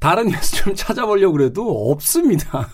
다른 0.00 0.26
뉴스 0.26 0.56
좀 0.56 0.74
찾아보려고 0.74 1.34
그래도 1.34 1.92
없습니다. 1.92 2.68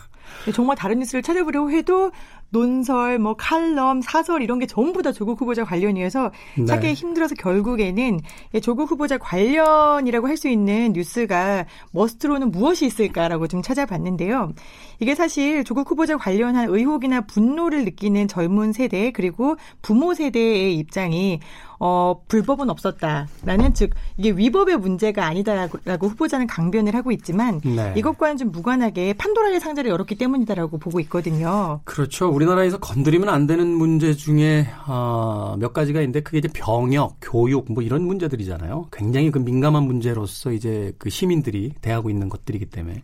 네, 0.47 0.53
정말 0.53 0.75
다른 0.75 1.01
뉴스를 1.01 1.23
찾아보려고 1.23 1.71
해도 1.71 2.13
논설, 2.51 3.19
뭐 3.19 3.35
칼럼, 3.35 4.03
사설 4.03 4.43
이런 4.43 4.59
게 4.59 4.67
전부 4.67 5.03
다 5.03 5.13
조국 5.13 5.41
후보자 5.41 5.65
관련이어서 5.65 6.33
네. 6.59 6.65
찾기 6.65 6.93
힘들어서 6.95 7.35
결국에는 7.37 8.21
조국 8.63 8.91
후보자 8.91 9.17
관련이라고 9.17 10.27
할 10.27 10.41
수 10.41 10.49
있는 10.49 10.95
뉴스가 10.95 11.67
머스트로는 11.93 12.51
무엇이 12.51 12.87
있을까라고 12.87 13.47
좀 13.47 13.61
찾아봤는데요. 13.61 14.53
이게 15.01 15.15
사실 15.15 15.65
조국 15.65 15.91
후보자 15.91 16.17
관련한 16.17 16.69
의혹이나 16.69 17.23
분노를 17.23 17.85
느끼는 17.85 18.29
젊은 18.29 18.73
세대 18.73 19.11
그리고 19.11 19.57
부모 19.83 20.15
세대의 20.15 20.77
입장이 20.77 21.41
어, 21.83 22.21
불법은 22.29 22.69
없었다라는 22.69 23.73
즉 23.73 23.91
이게 24.19 24.31
위법의 24.33 24.77
문제가 24.77 25.25
아니다라고 25.25 26.09
후보자는 26.09 26.47
강변을 26.47 26.95
하고 26.95 27.11
있지만 27.11 27.63
네. 27.65 27.95
이것과는 27.97 28.37
좀 28.37 28.53
무관하게 28.53 29.15
판도라의 29.15 29.61
상자를 29.61 29.91
열었기 29.91 30.17
때문이다라고 30.17 30.77
보고 30.77 31.01
있거든요. 31.01 31.81
그렇죠. 31.85 32.29
우리나라에서 32.29 32.79
건드리면 32.79 33.31
안 33.31 33.47
되는 33.47 33.67
문제 33.67 34.13
중에 34.13 34.67
어, 34.87 35.57
몇 35.59 35.73
가지가 35.73 36.01
있는데 36.03 36.21
그게 36.21 36.39
이제 36.39 36.49
병역, 36.53 37.17
교육 37.23 37.73
뭐 37.73 37.83
이런 37.83 38.03
문제들이잖아요. 38.03 38.89
굉장히 38.93 39.31
그 39.31 39.39
민감한 39.39 39.85
문제로서 39.85 40.53
이제 40.53 40.93
그 40.99 41.09
시민들이 41.09 41.73
대하고 41.81 42.11
있는 42.11 42.29
것들이기 42.29 42.67
때문에 42.67 42.97
예, 42.97 43.03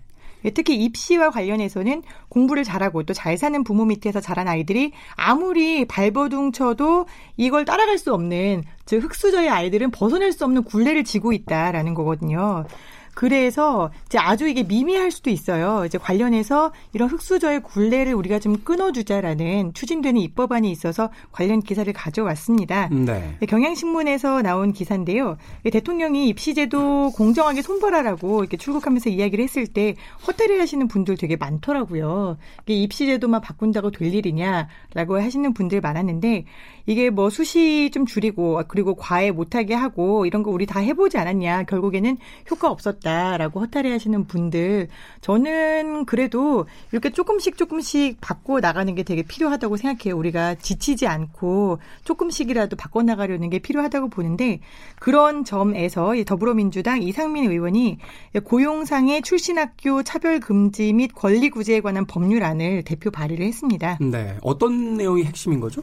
특히 0.54 0.76
입시와 0.76 1.30
관련해서는 1.30 2.02
공부를 2.28 2.64
잘하고 2.64 3.02
또 3.02 3.14
잘 3.16 3.38
사는 3.38 3.64
부모 3.64 3.84
밑에서 3.86 4.20
자란 4.20 4.46
아이들이 4.46 4.92
아무리 5.14 5.86
발버둥 5.86 6.52
쳐도 6.52 7.06
이걸 7.36 7.64
따라갈 7.64 7.98
수 7.98 8.12
없는 8.12 8.62
즉 8.84 9.02
흑수저의 9.04 9.48
아이들은 9.48 9.90
벗어날 9.90 10.32
수 10.32 10.44
없는 10.44 10.64
굴레를 10.64 11.04
지고 11.04 11.32
있다라는 11.32 11.94
거거든요. 11.94 12.64
그래서 13.16 13.90
이제 14.04 14.18
아주 14.18 14.46
이게 14.46 14.62
미미할 14.62 15.10
수도 15.10 15.30
있어요. 15.30 15.86
이제 15.86 15.96
관련해서 15.96 16.70
이런 16.92 17.08
흑수저의 17.08 17.62
굴레를 17.62 18.12
우리가 18.12 18.38
좀 18.38 18.58
끊어주자라는 18.58 19.72
추진되는 19.72 20.20
입법안이 20.20 20.70
있어서 20.70 21.08
관련 21.32 21.62
기사를 21.62 21.90
가져왔습니다. 21.94 22.90
네. 22.90 23.38
경향신문에서 23.48 24.42
나온 24.42 24.74
기사인데요. 24.74 25.38
대통령이 25.72 26.28
입시제도 26.28 27.10
공정하게 27.12 27.62
손보라라고 27.62 28.40
이렇게 28.40 28.58
출국하면서 28.58 29.08
이야기를 29.08 29.42
했을 29.42 29.66
때 29.66 29.94
허탈해 30.26 30.58
하시는 30.58 30.86
분들 30.86 31.16
되게 31.16 31.36
많더라고요. 31.36 32.36
이게 32.66 32.74
입시제도만 32.74 33.40
바꾼다고 33.40 33.92
될 33.92 34.12
일이냐라고 34.14 35.22
하시는 35.22 35.54
분들 35.54 35.80
많았는데 35.80 36.44
이게 36.84 37.08
뭐 37.08 37.30
수시 37.30 37.90
좀 37.94 38.04
줄이고 38.04 38.60
그리고 38.68 38.94
과외 38.94 39.30
못하게 39.30 39.72
하고 39.72 40.26
이런 40.26 40.42
거 40.42 40.50
우리 40.50 40.66
다 40.66 40.80
해보지 40.80 41.16
않았냐 41.16 41.64
결국에는 41.64 42.18
효과 42.50 42.70
없었다 42.70 43.05
라고 43.06 43.60
허탈해 43.60 43.90
하시는 43.92 44.26
분들 44.26 44.88
저는 45.20 46.06
그래도 46.06 46.66
이렇게 46.90 47.10
조금씩 47.10 47.56
조금씩 47.56 48.20
바꿔 48.20 48.58
나가는 48.58 48.92
게 48.94 49.04
되게 49.04 49.22
필요하다고 49.22 49.76
생각해요. 49.76 50.16
우리가 50.18 50.56
지치지 50.56 51.06
않고 51.06 51.78
조금씩이라도 52.04 52.76
바꿔 52.76 53.02
나가려는 53.02 53.48
게 53.48 53.60
필요하다고 53.60 54.08
보는데 54.08 54.60
그런 54.98 55.44
점에서 55.44 56.14
더불어민주당 56.26 57.02
이상민 57.02 57.50
의원이 57.50 57.98
고용상의 58.42 59.22
출신학교 59.22 60.02
차별 60.02 60.40
금지 60.40 60.92
및 60.92 61.12
권리 61.14 61.48
구제에 61.50 61.80
관한 61.80 62.06
법률안을 62.06 62.82
대표 62.84 63.10
발의를 63.10 63.46
했습니다. 63.46 63.98
네, 64.00 64.36
어떤 64.42 64.96
내용이 64.96 65.24
핵심인 65.24 65.60
거죠? 65.60 65.82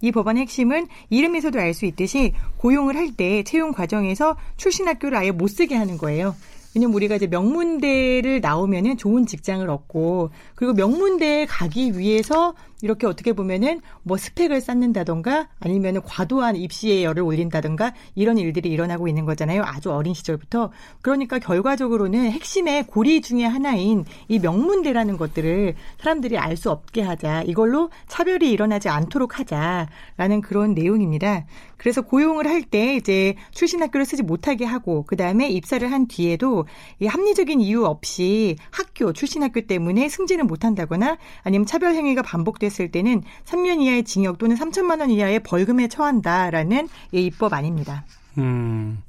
이 0.00 0.10
법안의 0.10 0.42
핵심은 0.42 0.88
이름에서도 1.10 1.60
알 1.60 1.74
수 1.74 1.86
있듯이 1.86 2.34
고용을 2.56 2.96
할 2.96 3.12
때 3.16 3.42
채용 3.44 3.72
과정에서 3.72 4.36
출신 4.56 4.88
학교를 4.88 5.16
아예 5.18 5.30
못 5.30 5.48
쓰게 5.48 5.74
하는 5.74 5.96
거예요. 5.98 6.34
왜냐면 6.74 6.94
우리가 6.94 7.16
이제 7.16 7.26
명문대를 7.26 8.40
나오면은 8.40 8.96
좋은 8.96 9.26
직장을 9.26 9.68
얻고 9.68 10.30
그리고 10.62 10.74
명문대에 10.74 11.46
가기 11.46 11.98
위해서 11.98 12.54
이렇게 12.82 13.06
어떻게 13.06 13.32
보면은 13.32 13.80
뭐 14.02 14.16
스펙을 14.16 14.60
쌓는다던가 14.60 15.48
아니면은 15.60 16.02
과도한 16.02 16.56
입시에 16.56 17.04
열을 17.04 17.22
올린다던가 17.22 17.94
이런 18.16 18.38
일들이 18.38 18.70
일어나고 18.70 19.08
있는 19.08 19.24
거잖아요. 19.24 19.62
아주 19.64 19.92
어린 19.92 20.14
시절부터. 20.14 20.72
그러니까 21.00 21.38
결과적으로는 21.38 22.30
핵심의 22.32 22.88
고리 22.88 23.20
중의 23.20 23.48
하나인 23.48 24.04
이 24.28 24.38
명문대라는 24.40 25.16
것들을 25.16 25.74
사람들이 26.00 26.38
알 26.38 26.52
수 26.56 26.70
없게 26.70 27.02
하자. 27.02 27.42
이걸로 27.42 27.90
차별이 28.06 28.50
일어나지 28.52 28.88
않도록 28.88 29.38
하자라는 29.40 30.42
그런 30.42 30.74
내용입니다. 30.74 31.46
그래서 31.76 32.02
고용을 32.02 32.46
할 32.46 32.62
때 32.62 32.94
이제 32.94 33.34
출신 33.50 33.82
학교를 33.82 34.06
쓰지 34.06 34.22
못하게 34.22 34.64
하고 34.64 35.02
그다음에 35.02 35.48
입사를 35.48 35.90
한 35.90 36.06
뒤에도 36.06 36.66
이 37.00 37.06
합리적인 37.06 37.60
이유 37.60 37.84
없이 37.84 38.56
학교 38.70 39.12
출신 39.12 39.42
학교 39.42 39.62
때문에 39.62 40.08
승진을 40.08 40.44
못 40.52 40.66
한다거나 40.66 41.16
아니면 41.42 41.66
차별 41.66 41.94
행위가 41.94 42.20
반복됐을 42.20 42.90
때는 42.90 43.22
3년 43.46 43.80
이하의 43.80 44.04
징역 44.04 44.36
또는 44.36 44.56
3천만 44.56 45.00
원 45.00 45.10
이하의 45.10 45.40
벌금에 45.40 45.88
처한다라는 45.88 46.88
이 47.12 47.24
입법 47.24 47.54
아닙니다. 47.54 48.04
음. 48.36 49.02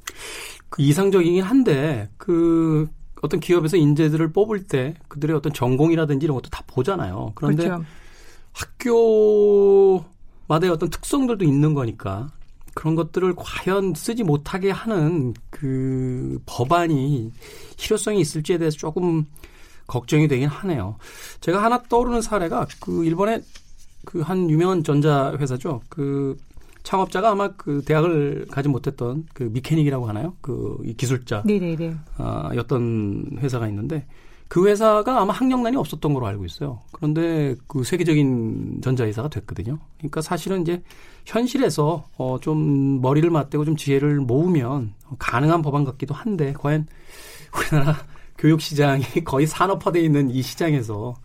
그 0.69 0.81
이상적이긴 0.81 1.43
한데 1.43 2.09
그 2.17 2.87
어떤 3.21 3.39
기업에서 3.39 3.77
인재들을 3.77 4.31
뽑을 4.31 4.67
때 4.67 4.95
그들의 5.09 5.35
어떤 5.35 5.53
전공이라든지 5.53 6.25
이런 6.25 6.35
것도 6.35 6.49
다 6.49 6.63
보잖아요. 6.65 7.33
그런데 7.35 7.63
그렇죠. 7.63 7.83
학교마다의 8.53 10.71
어떤 10.71 10.89
특성들도 10.89 11.43
있는 11.43 11.73
거니까 11.73 12.29
그런 12.73 12.95
것들을 12.95 13.35
과연 13.37 13.93
쓰지 13.93 14.23
못하게 14.23 14.71
하는 14.71 15.33
그 15.49 16.39
법안이 16.45 17.31
실효성이 17.77 18.21
있을지에 18.21 18.57
대해서 18.57 18.77
조금 18.77 19.25
걱정이 19.87 20.27
되긴 20.27 20.47
하네요. 20.49 20.95
제가 21.41 21.63
하나 21.63 21.81
떠오르는 21.83 22.21
사례가 22.21 22.67
그 22.79 23.05
일본의 23.05 23.43
그 24.05 24.21
한 24.21 24.49
유명한 24.49 24.83
전자 24.83 25.33
회사죠. 25.37 25.81
그 25.89 26.37
창업자가 26.83 27.31
아마 27.31 27.49
그 27.55 27.81
대학을 27.85 28.47
가지 28.51 28.67
못했던 28.67 29.25
그 29.33 29.43
미케닉이라고 29.43 30.07
하나요? 30.07 30.35
그 30.41 30.77
기술자. 30.97 31.43
네네네. 31.45 31.95
아, 32.17 32.51
였던 32.55 33.37
회사가 33.39 33.67
있는데 33.69 34.05
그 34.49 34.67
회사가 34.67 35.21
아마 35.21 35.33
학력난이 35.33 35.77
없었던 35.77 36.13
걸로 36.13 36.27
알고 36.27 36.45
있어요. 36.45 36.81
그런데 36.91 37.55
그 37.67 37.83
세계적인 37.83 38.81
전자회사가 38.83 39.29
됐거든요. 39.29 39.79
그러니까 39.97 40.21
사실은 40.21 40.61
이제 40.61 40.83
현실에서 41.25 42.05
어, 42.17 42.37
좀 42.41 43.01
머리를 43.01 43.27
맞대고 43.29 43.63
좀 43.63 43.77
지혜를 43.77 44.19
모으면 44.19 44.93
가능한 45.17 45.61
법안 45.61 45.85
같기도 45.85 46.13
한데 46.13 46.53
과연 46.53 46.85
우리나라 47.57 47.97
교육 48.43 48.59
시장이 48.59 49.05
거의 49.23 49.47
산업화돼 49.47 50.01
있는 50.01 50.29
이 50.29 50.41
시장에서 50.41 51.15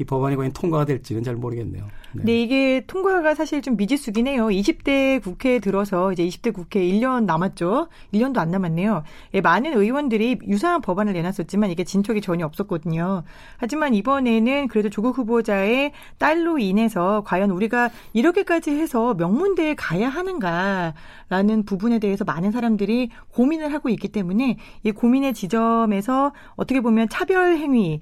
이 0.00 0.04
법안이 0.04 0.36
과연 0.36 0.52
통과가 0.52 0.84
될지는 0.84 1.22
잘 1.24 1.34
모르겠네요. 1.34 1.84
네. 2.12 2.22
네, 2.24 2.42
이게 2.42 2.84
통과가 2.86 3.34
사실 3.34 3.60
좀 3.62 3.76
미지수긴 3.76 4.26
해요. 4.28 4.46
20대 4.46 5.22
국회에 5.22 5.58
들어서 5.58 6.12
이제 6.12 6.24
20대 6.24 6.54
국회 6.54 6.80
1년 6.80 7.24
남았죠. 7.24 7.88
1년도 8.14 8.38
안 8.38 8.50
남았네요. 8.50 9.02
예, 9.34 9.40
많은 9.40 9.74
의원들이 9.76 10.38
유사한 10.46 10.80
법안을 10.80 11.12
내놨었지만 11.12 11.70
이게 11.70 11.84
진척이 11.84 12.20
전혀 12.20 12.46
없었거든요. 12.46 13.24
하지만 13.56 13.92
이번에는 13.94 14.68
그래도 14.68 14.88
조국 14.88 15.18
후보자의 15.18 15.92
딸로 16.18 16.58
인해서 16.58 17.22
과연 17.26 17.50
우리가 17.50 17.90
이렇게까지 18.12 18.70
해서 18.70 19.14
명문대에 19.14 19.74
가야 19.74 20.08
하는가라는 20.08 21.64
부분에 21.66 21.98
대해서 21.98 22.24
많은 22.24 22.52
사람들이 22.52 23.10
고민을 23.32 23.72
하고 23.72 23.88
있기 23.88 24.08
때문에 24.08 24.58
이 24.84 24.92
고민의 24.92 25.34
지점에서 25.34 26.32
어떻게 26.56 26.80
보면 26.80 27.08
차별 27.08 27.56
행위 27.56 28.00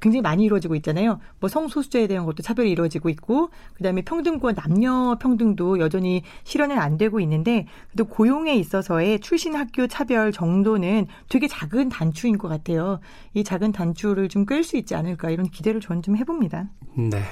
굉장히 0.00 0.22
많이 0.22 0.44
이루어지고 0.44 0.74
있잖아요. 0.76 1.20
뭐 1.40 1.48
성소수자에 1.48 2.06
대한 2.06 2.26
것도 2.26 2.42
차별이 2.42 2.70
이루어지고 2.70 3.08
있고 3.10 3.50
그 3.74 3.82
다음에 3.82 4.02
평등과 4.02 4.52
남녀 4.52 5.16
평등도 5.20 5.78
여전히 5.78 6.22
실현은 6.44 6.78
안 6.78 6.96
되고 6.96 7.20
있는데 7.20 7.66
그래도 7.90 8.04
고용에 8.04 8.54
있어서의 8.56 9.20
출신 9.20 9.54
학교 9.54 9.86
차별 9.86 10.32
정도는 10.32 11.06
되게 11.28 11.48
작은 11.48 11.88
단추인 11.88 12.38
것 12.38 12.48
같아요. 12.48 13.00
이 13.34 13.44
작은 13.44 13.72
단추를 13.72 14.28
좀끌수 14.28 14.76
있지 14.76 14.94
않을까 14.94 15.30
이런 15.30 15.48
기대를 15.48 15.80
저는 15.80 16.02
좀 16.02 16.16
해봅니다. 16.16 16.68
네. 16.94 17.22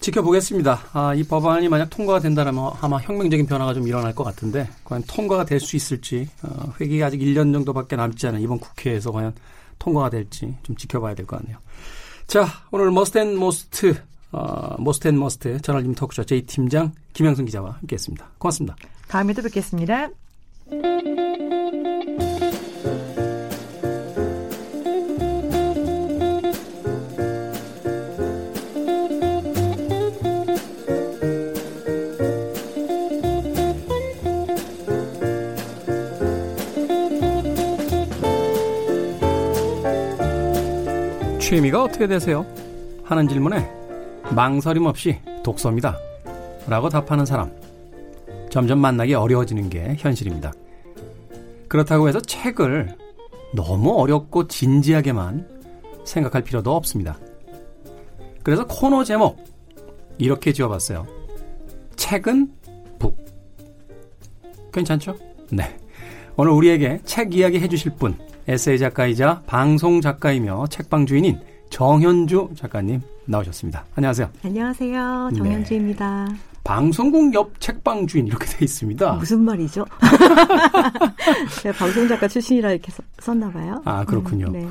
지켜보겠습니다. 0.00 0.80
아, 0.94 1.14
이 1.14 1.22
법안이 1.22 1.68
만약 1.68 1.88
통과가 1.88 2.18
된다면 2.18 2.72
아마 2.80 2.98
혁명적인 2.98 3.46
변화가 3.46 3.72
좀 3.72 3.86
일어날 3.86 4.12
것 4.14 4.24
같은데 4.24 4.68
과연 4.84 5.04
통과가 5.06 5.44
될 5.44 5.60
수 5.60 5.76
있을지 5.76 6.28
어, 6.42 6.72
회기가 6.80 7.06
아직 7.06 7.20
1년 7.20 7.52
정도밖에 7.52 7.94
남지 7.94 8.26
않은 8.26 8.40
이번 8.40 8.58
국회에서 8.58 9.12
과연 9.12 9.32
통과가 9.82 10.10
될지 10.10 10.54
좀 10.62 10.76
지켜봐야 10.76 11.14
될 11.14 11.26
것 11.26 11.36
같네요. 11.38 11.58
자, 12.26 12.46
오늘 12.70 12.90
Must 12.90 13.18
and 13.18 13.36
Most 13.36 14.00
어, 14.32 14.76
and 15.06 15.18
Must 15.18 15.60
저널리즘 15.60 15.94
토크쇼 15.94 16.22
J 16.22 16.31
팀장 16.31 16.92
김양순 17.12 17.44
기자와 17.46 17.72
함께했습니다. 17.80 18.30
고맙습니다. 18.38 18.76
다음에 19.08 19.32
또 19.34 19.42
뵙겠습니다. 19.42 20.08
취미가 41.52 41.82
어떻게 41.82 42.06
되세요? 42.06 42.46
하는 43.04 43.28
질문에 43.28 43.70
망설임 44.34 44.86
없이 44.86 45.18
독서입니다. 45.44 45.98
라고 46.66 46.88
답하는 46.88 47.26
사람. 47.26 47.52
점점 48.48 48.78
만나기 48.78 49.12
어려워지는 49.12 49.68
게 49.68 49.94
현실입니다. 49.98 50.54
그렇다고 51.68 52.08
해서 52.08 52.22
책을 52.22 52.96
너무 53.54 54.00
어렵고 54.00 54.48
진지하게만 54.48 55.46
생각할 56.06 56.42
필요도 56.42 56.74
없습니다. 56.74 57.18
그래서 58.42 58.66
코너 58.66 59.04
제목 59.04 59.44
이렇게 60.16 60.54
지어봤어요. 60.54 61.06
책은 61.96 62.50
북. 62.98 63.18
괜찮죠? 64.72 65.18
네. 65.50 65.78
오늘 66.34 66.52
우리에게 66.52 67.00
책 67.04 67.34
이야기 67.34 67.60
해주실 67.60 67.96
분 67.96 68.16
에세이 68.48 68.78
작가이자 68.78 69.42
방송 69.46 70.00
작가이며 70.00 70.66
책방 70.68 71.06
주인인 71.06 71.40
정현주 71.70 72.50
작가님 72.56 73.00
나오셨습니다. 73.24 73.84
안녕하세요. 73.94 74.30
안녕하세요. 74.44 75.30
정현주입니다. 75.36 76.28
네. 76.28 76.36
방송국 76.64 77.32
옆 77.34 77.60
책방 77.60 78.08
주인 78.08 78.26
이렇게 78.26 78.46
돼 78.46 78.64
있습니다. 78.64 79.12
무슨 79.14 79.44
말이죠? 79.44 79.84
제가 81.62 81.78
방송 81.78 82.08
작가 82.08 82.26
출신이라 82.26 82.72
이렇게 82.72 82.92
썼나 83.20 83.50
봐요. 83.50 83.80
아 83.84 84.04
그렇군요. 84.04 84.46
음, 84.48 84.52
네. 84.52 84.68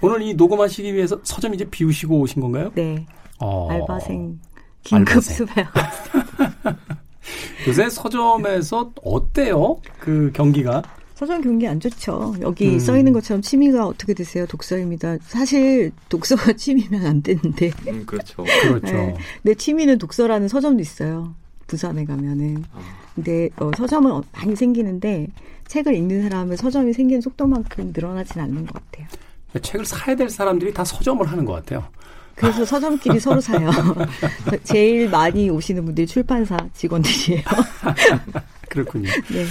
오늘 0.00 0.22
이 0.22 0.34
녹음하시기 0.34 0.92
위해서 0.92 1.18
서점 1.22 1.54
이제 1.54 1.64
비우시고 1.64 2.18
오신 2.18 2.42
건가요? 2.42 2.72
네. 2.74 3.06
어... 3.38 3.70
알바생 3.70 4.40
긴급 4.82 5.22
수배. 5.22 5.64
요새 7.68 7.88
서점에서 7.88 8.90
어때요? 9.04 9.80
그 10.00 10.32
경기가? 10.34 10.82
서점 11.22 11.40
경기 11.40 11.68
안 11.68 11.78
좋죠. 11.78 12.34
여기 12.40 12.66
음. 12.66 12.78
써 12.80 12.98
있는 12.98 13.12
것처럼 13.12 13.42
취미가 13.42 13.86
어떻게 13.86 14.12
되세요? 14.12 14.44
독서입니다. 14.44 15.18
사실 15.20 15.92
독서가 16.08 16.54
취미면 16.58 17.06
안 17.06 17.22
되는데. 17.22 17.70
음, 17.86 18.04
그렇죠. 18.04 18.42
그렇죠. 18.66 18.92
네. 18.92 19.14
내 19.42 19.54
취미는 19.54 19.98
독서라는 19.98 20.48
서점도 20.48 20.82
있어요. 20.82 21.32
부산에 21.68 22.04
가면은. 22.06 22.64
아. 22.72 22.80
근데 23.14 23.50
어, 23.58 23.70
서점은 23.76 24.20
많이 24.32 24.56
생기는데 24.56 25.28
책을 25.68 25.94
읽는 25.94 26.22
사람은 26.28 26.56
서점이 26.56 26.92
생기는 26.92 27.20
속도만큼 27.20 27.92
늘어나진 27.94 28.40
않는 28.40 28.66
것 28.66 28.82
같아요. 28.90 29.06
책을 29.62 29.84
사야 29.86 30.16
될 30.16 30.28
사람들이 30.28 30.74
다 30.74 30.84
서점을 30.84 31.24
하는 31.24 31.44
것 31.44 31.52
같아요. 31.52 31.84
그래서 32.34 32.64
서점끼리 32.64 33.20
서로 33.20 33.40
사요. 33.40 33.70
제일 34.64 35.08
많이 35.08 35.48
오시는 35.50 35.84
분들이 35.84 36.04
출판사 36.04 36.56
직원들이에요. 36.74 37.44
그렇군요. 38.68 39.08
네. 39.30 39.44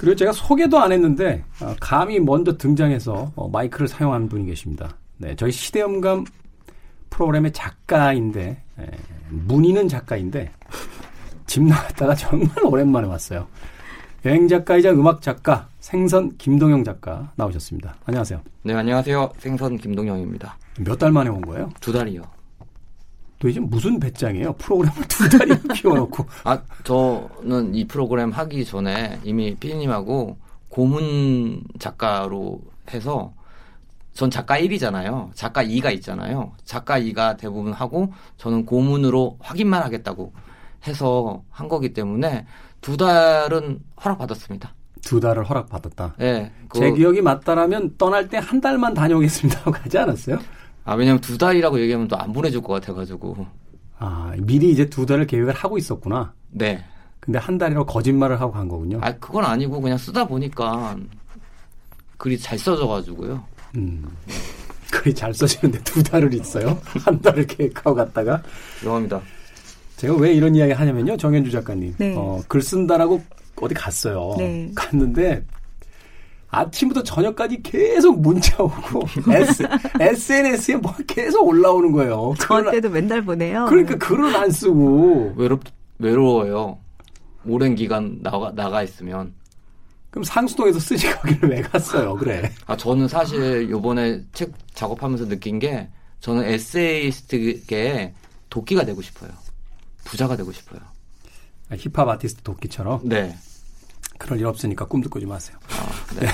그리고 0.00 0.16
제가 0.16 0.32
소개도 0.32 0.78
안 0.78 0.92
했는데 0.92 1.44
어, 1.60 1.74
감히 1.78 2.18
먼저 2.18 2.56
등장해서 2.56 3.32
어, 3.36 3.48
마이크를 3.50 3.86
사용하는 3.86 4.30
분이 4.30 4.46
계십니다. 4.46 4.96
네, 5.18 5.36
저희 5.36 5.52
시대음감 5.52 6.24
프로그램의 7.10 7.52
작가인데 7.52 8.62
에, 8.78 8.86
문희는 9.28 9.88
작가인데 9.88 10.50
집 11.46 11.62
나갔다가 11.64 12.14
정말 12.14 12.48
오랜만에 12.64 13.06
왔어요. 13.08 13.46
여행 14.24 14.48
작가이자 14.48 14.90
음악 14.92 15.20
작가 15.20 15.68
생선 15.80 16.34
김동영 16.38 16.82
작가 16.82 17.30
나오셨습니다. 17.36 17.96
안녕하세요. 18.06 18.40
네, 18.62 18.72
안녕하세요. 18.74 19.32
생선 19.36 19.76
김동영입니다. 19.76 20.56
몇 20.78 20.96
달 20.98 21.12
만에 21.12 21.28
온 21.28 21.42
거예요? 21.42 21.68
두 21.80 21.92
달이요. 21.92 22.22
도대체 23.40 23.58
무슨 23.58 23.98
배짱이에요? 23.98 24.52
프로그램을 24.52 25.08
두 25.08 25.28
달이나 25.28 25.58
피워놓고. 25.74 26.26
아, 26.44 26.60
저는 26.84 27.74
이 27.74 27.86
프로그램 27.86 28.30
하기 28.30 28.64
전에 28.66 29.18
이미 29.24 29.54
피디님하고 29.56 30.36
고문 30.68 31.64
작가로 31.78 32.60
해서 32.92 33.32
전 34.12 34.30
작가 34.30 34.58
1이잖아요. 34.60 35.30
작가 35.34 35.64
2가 35.64 35.92
있잖아요. 35.94 36.52
작가 36.64 37.00
2가 37.00 37.38
대부분 37.38 37.72
하고 37.72 38.12
저는 38.36 38.66
고문으로 38.66 39.38
확인만 39.40 39.82
하겠다고 39.84 40.32
해서 40.86 41.42
한 41.48 41.68
거기 41.68 41.94
때문에 41.94 42.46
두 42.82 42.98
달은 42.98 43.80
허락받았습니다. 44.04 44.74
두 45.02 45.18
달을 45.18 45.44
허락받았다. 45.48 46.14
네. 46.18 46.52
그, 46.68 46.78
제 46.78 46.92
기억이 46.92 47.22
맞다라면 47.22 47.96
떠날 47.96 48.28
때 48.28 48.36
한 48.36 48.60
달만 48.60 48.92
다녀오겠습니다 48.92 49.60
하고 49.64 49.70
가지 49.70 49.96
않았어요? 49.96 50.38
아, 50.84 50.94
왜냐면 50.94 51.20
두 51.20 51.36
달이라고 51.38 51.80
얘기하면 51.80 52.08
또 52.08 52.16
안 52.16 52.32
보내줄 52.32 52.62
것 52.62 52.72
같아가지고. 52.74 53.46
아, 53.98 54.32
미리 54.38 54.70
이제 54.70 54.86
두 54.86 55.04
달을 55.06 55.26
계획을 55.26 55.52
하고 55.54 55.76
있었구나. 55.78 56.32
네. 56.50 56.82
근데 57.20 57.38
한 57.38 57.58
달이라고 57.58 57.86
거짓말을 57.86 58.40
하고 58.40 58.52
간 58.52 58.66
거군요. 58.68 58.98
아, 59.02 59.12
그건 59.12 59.44
아니고 59.44 59.80
그냥 59.80 59.98
쓰다 59.98 60.26
보니까 60.26 60.96
글이 62.16 62.38
잘 62.38 62.58
써져가지고요. 62.58 63.42
음. 63.76 64.04
글이 64.90 65.14
잘 65.14 65.32
써지는데 65.32 65.82
두 65.84 66.02
달을 66.02 66.32
있어요? 66.34 66.78
한 67.04 67.20
달을 67.20 67.46
계획하고 67.46 67.94
갔다가? 67.94 68.42
죄송합니다. 68.80 69.20
제가 69.96 70.14
왜 70.16 70.32
이런 70.32 70.54
이야기 70.56 70.72
하냐면요, 70.72 71.16
정현주 71.18 71.50
작가님. 71.50 71.94
네. 71.98 72.14
어, 72.16 72.40
글 72.48 72.62
쓴다라고 72.62 73.22
어디 73.60 73.74
갔어요. 73.74 74.34
네. 74.38 74.70
갔는데 74.74 75.44
아침부터 76.50 77.02
저녁까지 77.02 77.62
계속 77.62 78.20
문자 78.20 78.62
오고 78.62 79.06
S, 79.32 79.66
SNS에 80.00 80.76
뭐 80.76 80.92
계속 81.06 81.46
올라오는 81.46 81.92
거예요. 81.92 82.34
저한테도 82.40 82.90
맨날 82.90 83.24
보내요. 83.24 83.66
그러니까 83.68 83.96
글을 83.96 84.34
안 84.34 84.50
쓰고 84.50 85.34
외롭 85.36 85.62
외로워요. 85.98 86.78
오랜 87.46 87.74
기간 87.74 88.18
나가 88.22 88.52
나가 88.54 88.82
있으면. 88.82 89.32
그럼 90.10 90.24
상수동에서 90.24 90.80
쓰지 90.80 91.08
거기를 91.14 91.50
왜 91.50 91.62
갔어요? 91.62 92.16
그래. 92.16 92.50
아 92.66 92.76
저는 92.76 93.06
사실 93.06 93.70
요번에 93.70 94.22
책 94.32 94.52
작업하면서 94.74 95.28
느낀 95.28 95.60
게 95.60 95.88
저는 96.18 96.44
에세이스트계 96.44 98.12
도끼가 98.50 98.84
되고 98.84 99.00
싶어요. 99.00 99.30
부자가 100.04 100.36
되고 100.36 100.50
싶어요. 100.50 100.80
아, 101.70 101.76
힙합 101.76 102.08
아티스트 102.08 102.42
도끼처럼. 102.42 103.02
네. 103.04 103.36
그럴 104.20 104.38
일 104.38 104.46
없으니까 104.46 104.84
꿈도 104.84 105.08
꾸지 105.08 105.24
마세요. 105.26 105.56
아, 105.70 106.14
네. 106.14 106.26
네. 106.26 106.32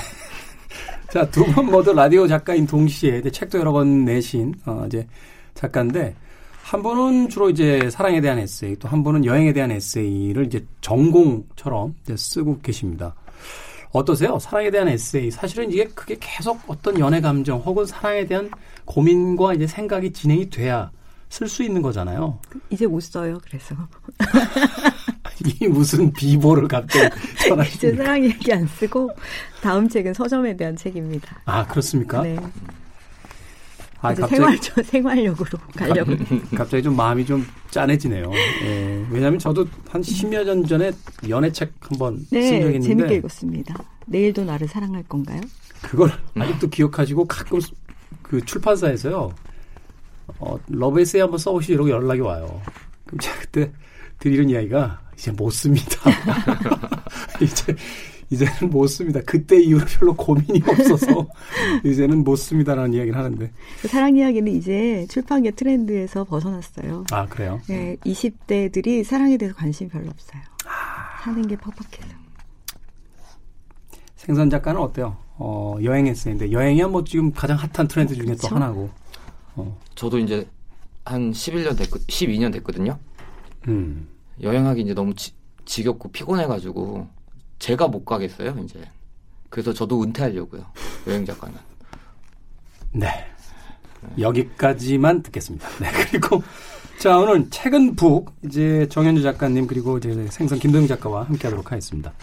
자, 1.09 1.25
두 1.31 1.45
분 1.45 1.67
모두 1.67 1.93
라디오 1.93 2.27
작가인 2.27 2.67
동시에 2.67 3.19
이제 3.19 3.31
책도 3.31 3.59
여러 3.59 3.71
권 3.71 4.03
내신, 4.03 4.53
어, 4.65 4.83
이제 4.87 5.07
작가인데, 5.55 6.13
한 6.63 6.83
분은 6.83 7.29
주로 7.29 7.49
이제 7.49 7.89
사랑에 7.89 8.19
대한 8.19 8.39
에세이, 8.39 8.75
또한 8.77 9.01
분은 9.03 9.23
여행에 9.23 9.53
대한 9.53 9.71
에세이를 9.71 10.47
이제 10.47 10.65
전공처럼 10.81 11.95
이제 12.03 12.17
쓰고 12.17 12.59
계십니다. 12.59 13.15
어떠세요? 13.93 14.37
사랑에 14.37 14.69
대한 14.69 14.89
에세이. 14.89 15.31
사실은 15.31 15.71
이게 15.71 15.85
그게 15.85 16.17
계속 16.19 16.59
어떤 16.67 16.99
연애 16.99 17.21
감정 17.21 17.59
혹은 17.59 17.85
사랑에 17.85 18.25
대한 18.25 18.51
고민과 18.83 19.53
이제 19.53 19.65
생각이 19.65 20.11
진행이 20.11 20.49
돼야 20.49 20.91
쓸 21.29 21.47
수 21.47 21.63
있는 21.63 21.81
거잖아요. 21.81 22.39
이제 22.69 22.87
못 22.87 23.01
써요, 23.01 23.39
그래서. 23.43 23.75
이 25.61 25.67
무슨 25.67 26.11
비보를 26.11 26.67
갑자기? 26.67 27.13
이제 27.75 27.95
사랑 27.95 28.23
얘기 28.23 28.51
안 28.51 28.65
쓰고 28.67 29.09
다음 29.61 29.87
책은 29.87 30.13
서점에 30.13 30.55
대한 30.57 30.75
책입니다. 30.75 31.41
아 31.45 31.65
그렇습니까? 31.67 32.21
네. 32.21 32.37
아, 33.99 34.13
갑자기 34.13 34.35
생활 34.35 34.57
생활력으로 34.85 35.59
가려고. 35.75 36.11
갑자기 36.55 36.83
좀 36.83 36.95
마음이 36.95 37.25
좀 37.25 37.45
짠해지네요. 37.71 38.31
예. 38.63 39.05
왜냐하면 39.09 39.39
저도 39.39 39.65
한 39.89 40.01
10여 40.01 40.43
년 40.45 40.65
전에 40.65 40.91
연애책 41.27 41.73
한번 41.81 42.25
네, 42.31 42.41
쓴 42.41 42.61
적이 42.61 42.75
있는데 42.75 42.87
재밌게 42.87 43.15
읽었습니다. 43.15 43.75
내일도 44.05 44.43
나를 44.43 44.67
사랑할 44.67 45.03
건가요? 45.03 45.41
그걸 45.81 46.11
아직도 46.35 46.69
기억하시고 46.69 47.25
가끔 47.25 47.59
그 48.21 48.43
출판사에서요. 48.45 49.33
어, 50.39 50.59
러브 50.67 51.01
에세이 51.01 51.21
한번 51.21 51.37
써보시 51.37 51.73
이러고 51.73 51.89
연락이 51.89 52.21
와요. 52.21 52.61
그럼 53.05 53.19
제가 53.19 53.39
그때 53.39 53.71
드리는 54.19 54.49
이야기가 54.49 55.01
이제 55.15 55.31
못 55.31 55.49
씁니다. 55.51 55.85
이제 57.41 57.75
이제는 58.29 58.69
못 58.69 58.87
씁니다. 58.87 59.21
그때 59.25 59.59
이후로 59.61 59.85
별로 59.85 60.13
고민이 60.15 60.61
없어서 60.67 61.27
이제는 61.85 62.23
못 62.23 62.35
씁니다라는 62.35 62.93
이야기를 62.93 63.17
하는데. 63.17 63.51
그 63.81 63.87
사랑 63.87 64.17
이야기는 64.17 64.51
이제 64.51 65.05
출판계 65.09 65.51
트렌드에서 65.51 66.25
벗어났어요. 66.25 67.05
아 67.11 67.25
그래요? 67.25 67.61
네, 67.67 67.95
20대들이 68.05 69.03
사랑에 69.03 69.37
대해서 69.37 69.55
관심이 69.55 69.89
별로 69.89 70.09
없어요. 70.09 70.41
아... 70.65 71.23
사는 71.23 71.47
게 71.47 71.55
퍽퍽해서. 71.55 72.15
생선 74.15 74.49
작가는 74.49 74.79
어때요? 74.81 75.15
어, 75.37 75.77
여행 75.83 76.07
에세인데 76.07 76.51
여행이 76.51 76.83
뭐 76.83 77.03
지금 77.03 77.31
가장 77.31 77.57
핫한 77.57 77.87
트렌드 77.87 78.13
중에 78.15 78.25
그렇죠? 78.25 78.49
또 78.49 78.55
하나고. 78.55 78.89
어. 79.57 79.79
저도 79.95 80.19
이제 80.19 80.47
한 81.03 81.31
11년 81.31 81.77
됐 81.77 81.89
12년 81.89 82.53
됐거든요. 82.53 82.97
음. 83.67 84.07
여행하기 84.41 84.81
이제 84.81 84.93
너무 84.93 85.13
지, 85.15 85.33
지겹고 85.65 86.11
피곤해가지고 86.11 87.07
제가 87.59 87.87
못 87.87 88.05
가겠어요 88.05 88.55
이제. 88.63 88.79
그래서 89.49 89.73
저도 89.73 90.03
은퇴하려고요 90.03 90.65
여행 91.07 91.25
작가는. 91.25 91.55
네. 92.93 93.07
여기까지만 94.19 95.23
듣겠습니다. 95.23 95.67
네. 95.79 95.91
그리고 95.91 96.43
자 96.99 97.17
오늘 97.17 97.47
최근 97.49 97.95
북 97.95 98.33
이제 98.45 98.87
정현주 98.89 99.21
작가님 99.21 99.67
그리고 99.67 99.97
이제 99.97 100.27
생선 100.29 100.59
김도영 100.59 100.87
작가와 100.87 101.23
함께하도록 101.23 101.71
하겠습니다. 101.71 102.13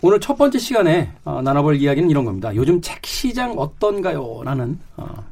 오늘 0.00 0.20
첫 0.20 0.36
번째 0.36 0.58
시간에 0.58 1.12
어, 1.24 1.42
나눠볼 1.42 1.76
이야기는 1.76 2.08
이런 2.08 2.24
겁니다. 2.24 2.54
요즘 2.54 2.80
책 2.80 3.04
시장 3.04 3.58
어떤가요? 3.58 4.42
라는 4.44 4.78
어, 4.96 5.24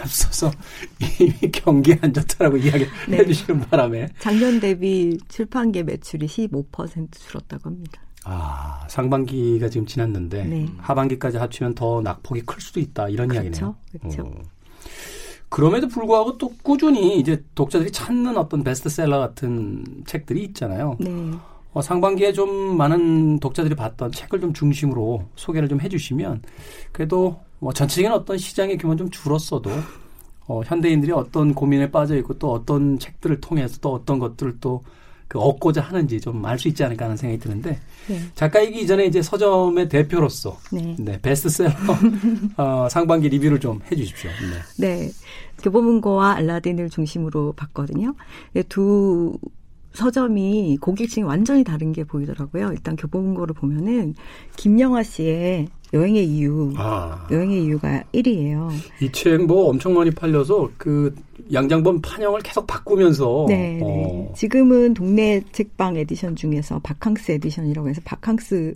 앞서서 0.00 0.50
이미 1.20 1.50
경기 1.52 1.96
안 2.00 2.12
좋다라고 2.12 2.56
이야기 2.56 2.86
네. 3.08 3.18
해주시는 3.18 3.60
바람에 3.60 4.08
작년 4.18 4.60
대비 4.60 5.18
출판계 5.28 5.82
매출이 5.82 6.26
15% 6.26 7.08
줄었다고 7.12 7.70
합니다. 7.70 8.02
아 8.24 8.86
상반기가 8.88 9.68
지금 9.68 9.86
지났는데 9.86 10.44
네. 10.44 10.68
하반기까지 10.78 11.38
합치면 11.38 11.74
더 11.74 12.00
낙폭이 12.02 12.42
클 12.42 12.60
수도 12.60 12.80
있다 12.80 13.08
이런 13.08 13.32
이야기네요. 13.32 13.74
그렇죠. 14.00 14.22
어. 14.22 14.42
그럼에도 15.48 15.86
불구하고 15.86 16.38
또 16.38 16.50
꾸준히 16.62 17.18
이제 17.18 17.44
독자들이 17.54 17.90
찾는 17.90 18.38
어떤 18.38 18.64
베스트셀러 18.64 19.18
같은 19.18 19.84
책들이 20.06 20.42
있잖아요. 20.44 20.96
네. 20.98 21.10
어, 21.74 21.82
상반기에 21.82 22.32
좀 22.32 22.76
많은 22.76 23.38
독자들이 23.38 23.74
봤던 23.74 24.12
책을 24.12 24.40
좀 24.40 24.52
중심으로 24.52 25.28
소개를 25.36 25.68
좀 25.68 25.80
해주시면 25.80 26.42
그래도 26.92 27.40
뭐 27.62 27.72
전체적인 27.72 28.10
어떤 28.12 28.36
시장의 28.36 28.76
규모는 28.76 28.98
좀 28.98 29.10
줄었어도 29.10 29.70
어, 30.48 30.60
현대인들이 30.64 31.12
어떤 31.12 31.54
고민에 31.54 31.90
빠져 31.90 32.16
있고 32.16 32.38
또 32.38 32.52
어떤 32.52 32.98
책들을 32.98 33.40
통해서 33.40 33.78
또 33.80 33.92
어떤 33.94 34.18
것들을 34.18 34.58
또 34.60 34.82
그 35.32 35.38
얻고자 35.38 35.80
하는지 35.80 36.20
좀 36.20 36.44
알 36.44 36.58
수 36.58 36.68
있지 36.68 36.84
않을까 36.84 37.06
하는 37.06 37.16
생각이 37.16 37.40
드는데 37.40 37.80
네. 38.06 38.20
작가이기 38.34 38.82
이전에 38.82 39.06
이제 39.06 39.22
서점의 39.22 39.88
대표로서 39.88 40.58
네. 40.70 40.94
네, 40.98 41.18
베스트셀러 41.22 41.72
어, 42.58 42.88
상반기 42.90 43.30
리뷰를 43.30 43.58
좀 43.58 43.80
해주십시오. 43.90 44.30
네. 44.76 44.86
네. 44.86 45.10
교보문고와 45.62 46.32
알라딘을 46.32 46.90
중심으로 46.90 47.54
봤거든요. 47.54 48.14
네, 48.52 48.62
두 48.64 49.38
서점이 49.94 50.76
고객층이 50.82 51.24
완전히 51.24 51.64
다른 51.64 51.92
게 51.92 52.04
보이더라고요. 52.04 52.72
일단 52.72 52.94
교보문고를 52.96 53.54
보면은 53.54 54.14
김영하 54.58 55.02
씨의 55.02 55.68
여행의 55.92 56.24
이유, 56.26 56.72
아, 56.76 57.26
여행의 57.30 57.64
이유가 57.64 58.02
1위예요. 58.14 58.70
이 59.02 59.10
책 59.12 59.44
뭐 59.46 59.68
엄청 59.68 59.94
많이 59.94 60.10
팔려서 60.10 60.70
그 60.78 61.14
양장본 61.52 62.00
판형을 62.00 62.40
계속 62.40 62.66
바꾸면서 62.66 63.44
네, 63.48 63.74
네. 63.78 63.80
어, 63.82 64.32
지금은 64.34 64.94
동네 64.94 65.42
책방 65.52 65.96
에디션 65.96 66.34
중에서 66.36 66.78
바캉스 66.80 67.32
에디션이라고 67.32 67.88
해서 67.88 68.00
바캉스 68.04 68.74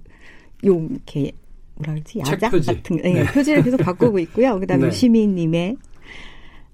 용 0.64 0.88
이렇게 0.90 1.32
뭐라 1.76 1.94
그러지 1.94 2.20
책 2.24 2.32
야작 2.34 2.50
표지. 2.50 2.66
같은 2.66 2.96
네, 2.98 3.12
네. 3.14 3.24
표지를 3.32 3.62
계속 3.62 3.78
바꾸고 3.78 4.18
있고요. 4.20 4.58
그다음에 4.60 4.82
네. 4.82 4.88
유시민님의 4.88 5.76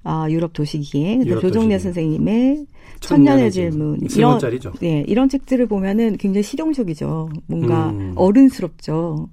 아, 0.04 0.26
유럽 0.28 0.52
도시기행, 0.52 1.18
그다음에 1.20 1.30
유럽 1.30 1.40
조정래. 1.42 1.78
선생님의 1.78 2.66
천년의 2.98 3.52
질문. 3.52 4.00
이런. 4.16 4.40
네, 4.80 5.04
이런 5.06 5.28
책들을 5.28 5.66
보면은 5.66 6.16
굉장히 6.16 6.42
실용적이죠. 6.42 7.28
뭔가 7.46 7.90
음. 7.90 8.12
어른스럽죠. 8.16 9.28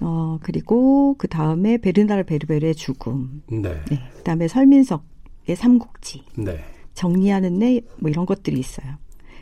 어, 0.00 0.38
그리고 0.42 1.14
그 1.18 1.28
다음에 1.28 1.76
베르나르 1.78 2.24
베르베르의 2.24 2.74
죽음. 2.74 3.42
네. 3.50 3.62
네. 3.90 4.00
그 4.16 4.22
다음에 4.22 4.48
설민석의 4.48 5.56
삼국지. 5.56 6.22
네. 6.36 6.58
정리하는 6.94 7.58
내뭐 7.58 8.08
이런 8.08 8.26
것들이 8.26 8.58
있어요. 8.58 8.86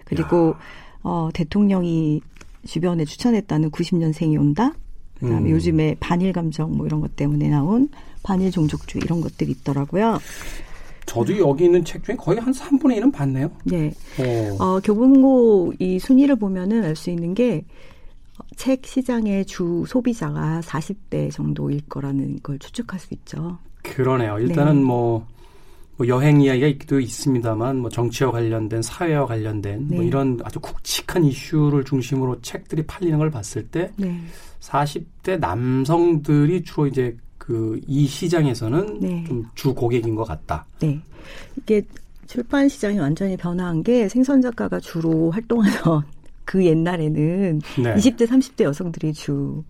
그리고 0.04 0.54
어, 1.02 1.30
대통령이 1.32 2.20
주변에 2.66 3.04
추천했다는 3.04 3.70
90년생이 3.70 4.38
온다. 4.38 4.72
그다음에 5.18 5.50
음. 5.50 5.54
요즘에 5.54 5.96
반일 6.00 6.32
감정 6.32 6.76
뭐 6.76 6.86
이런 6.86 7.00
것 7.00 7.14
때문에 7.16 7.48
나온 7.48 7.88
반일 8.22 8.50
종족주의 8.50 9.02
이런 9.04 9.20
것들이 9.20 9.50
있더라고요. 9.52 10.18
저도 11.06 11.36
여기 11.38 11.64
있는 11.64 11.84
책 11.84 12.04
중에 12.04 12.16
거의 12.16 12.38
한 12.38 12.52
3분의 12.52 13.00
1은 13.00 13.12
봤네요. 13.12 13.50
네. 13.64 13.92
어. 14.18 14.56
어, 14.64 14.80
교보문고 14.80 15.74
이 15.78 15.98
순위를 15.98 16.36
보면은 16.36 16.84
알 16.84 16.94
수 16.94 17.10
있는 17.10 17.34
게 17.34 17.64
책 18.56 18.86
시장의 18.86 19.46
주 19.46 19.84
소비자가 19.86 20.60
40대 20.64 21.30
정도일 21.30 21.80
거라는 21.88 22.40
걸 22.42 22.58
추측할 22.58 22.98
수 23.00 23.14
있죠. 23.14 23.58
그러네요. 23.82 24.38
일단은 24.38 24.76
네. 24.76 24.82
뭐, 24.82 25.26
뭐 25.96 26.08
여행 26.08 26.40
이야기가 26.40 26.66
있기도 26.68 27.00
있습니다만 27.00 27.78
뭐 27.78 27.90
정치와 27.90 28.32
관련된 28.32 28.82
사회와 28.82 29.26
관련된 29.26 29.88
뭐 29.88 30.00
네. 30.00 30.06
이런 30.06 30.38
아주 30.44 30.60
굵직한 30.60 31.24
이슈를 31.24 31.84
중심으로 31.84 32.40
책들이 32.42 32.82
팔리는 32.86 33.18
걸 33.18 33.30
봤을 33.30 33.66
때 33.68 33.90
네. 33.96 34.20
40대 34.60 35.38
남성들이 35.38 36.62
주로 36.62 36.86
이제 36.86 37.16
그 37.38 37.80
이 37.86 38.06
시장에서는 38.06 39.00
네. 39.00 39.24
좀주 39.26 39.74
고객인 39.74 40.14
것 40.14 40.24
같다. 40.24 40.64
네. 40.78 41.00
이게 41.56 41.82
출판 42.26 42.68
시장이 42.68 42.98
완전히 42.98 43.36
변화한 43.36 43.82
게 43.82 44.08
생선 44.08 44.40
작가가 44.40 44.78
주로 44.78 45.30
활동하던 45.32 46.02
그 46.50 46.64
옛날에는 46.64 47.60
네. 47.80 47.94
20대, 47.94 48.26
30대 48.26 48.64
여성들이 48.64 49.12
주 49.12 49.62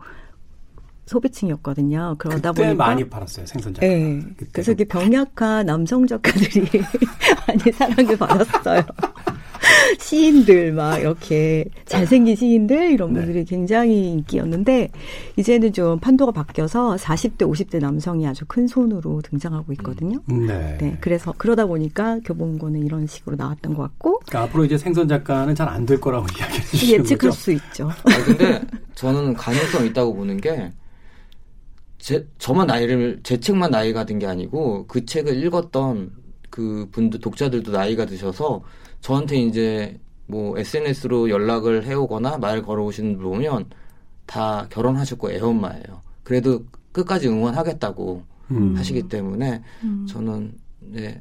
소비층이었거든요. 1.05 2.15
그러다 2.17 2.53
보니까 2.53 2.75
많이 2.75 3.07
팔았어요 3.07 3.45
생선 3.45 3.75
작가. 3.75 3.87
네. 3.87 4.23
그래서 4.51 4.73
이게 4.73 4.85
병약한 4.85 5.67
남성 5.67 6.07
작가들이 6.07 6.67
많이 7.47 7.73
사랑을 7.73 8.17
받았어요. 8.17 8.83
시인들 10.01 10.73
막 10.73 10.99
이렇게 10.99 11.65
잘생긴 11.85 12.35
시인들 12.37 12.93
이런 12.93 13.13
네. 13.13 13.21
분들이 13.21 13.45
굉장히 13.45 14.11
인기였는데 14.13 14.89
이제는 15.37 15.73
좀 15.73 15.99
판도가 16.01 16.33
바뀌어서 16.33 16.97
40대, 16.97 17.39
50대 17.41 17.79
남성이 17.81 18.27
아주 18.27 18.45
큰 18.47 18.67
손으로 18.67 19.21
등장하고 19.23 19.73
있거든요. 19.75 20.19
네. 20.27 20.79
네, 20.81 20.97
그래서 21.01 21.35
그러다 21.37 21.67
보니까 21.67 22.19
교보문고는 22.25 22.85
이런 22.85 23.07
식으로 23.07 23.37
나왔던 23.37 23.75
것 23.75 23.83
같고 23.83 24.21
그러니까 24.27 24.43
앞으로 24.43 24.65
이제 24.65 24.79
생선 24.79 25.09
작가는 25.09 25.55
잘 25.55 25.69
안 25.69 25.87
될 25.87 26.01
거라고 26.01 26.27
이야기해 26.39 26.61
주시는 26.63 27.01
예측할 27.01 27.31
거죠. 27.31 27.33
수 27.33 27.53
있죠. 27.53 27.89
아 27.91 28.25
근데 28.25 28.61
저는 28.95 29.35
가능성 29.35 29.87
있다고 29.87 30.15
보는 30.15 30.41
게 30.41 30.73
제, 31.99 32.27
저만 32.39 32.67
나이를 32.67 33.21
제 33.23 33.39
책만 33.39 33.71
나이가 33.71 34.05
든 34.05 34.19
게 34.19 34.27
아니고 34.27 34.87
그 34.87 35.05
책을 35.05 35.43
읽었던 35.45 36.11
그 36.51 36.89
분들 36.93 37.21
독자들도 37.21 37.71
나이가 37.73 38.07
드셔서 38.07 38.63
저한테 39.01 39.37
이제 39.39 39.99
뭐 40.27 40.57
SNS로 40.59 41.29
연락을 41.31 41.85
해오거나 41.85 42.39
말 42.39 42.63
걸어오시는 42.63 43.17
분 43.19 43.25
보면 43.31 43.67
다 44.27 44.67
결혼하셨고 44.71 45.33
애엄마예요. 45.33 46.03
그래도 46.23 46.65
끝까지 46.93 47.29
응원하겠다고 47.29 48.23
음. 48.53 48.77
하시기 48.77 49.09
때문에 49.09 49.63
음. 49.83 50.07
저는 50.09 50.53
네, 50.81 51.21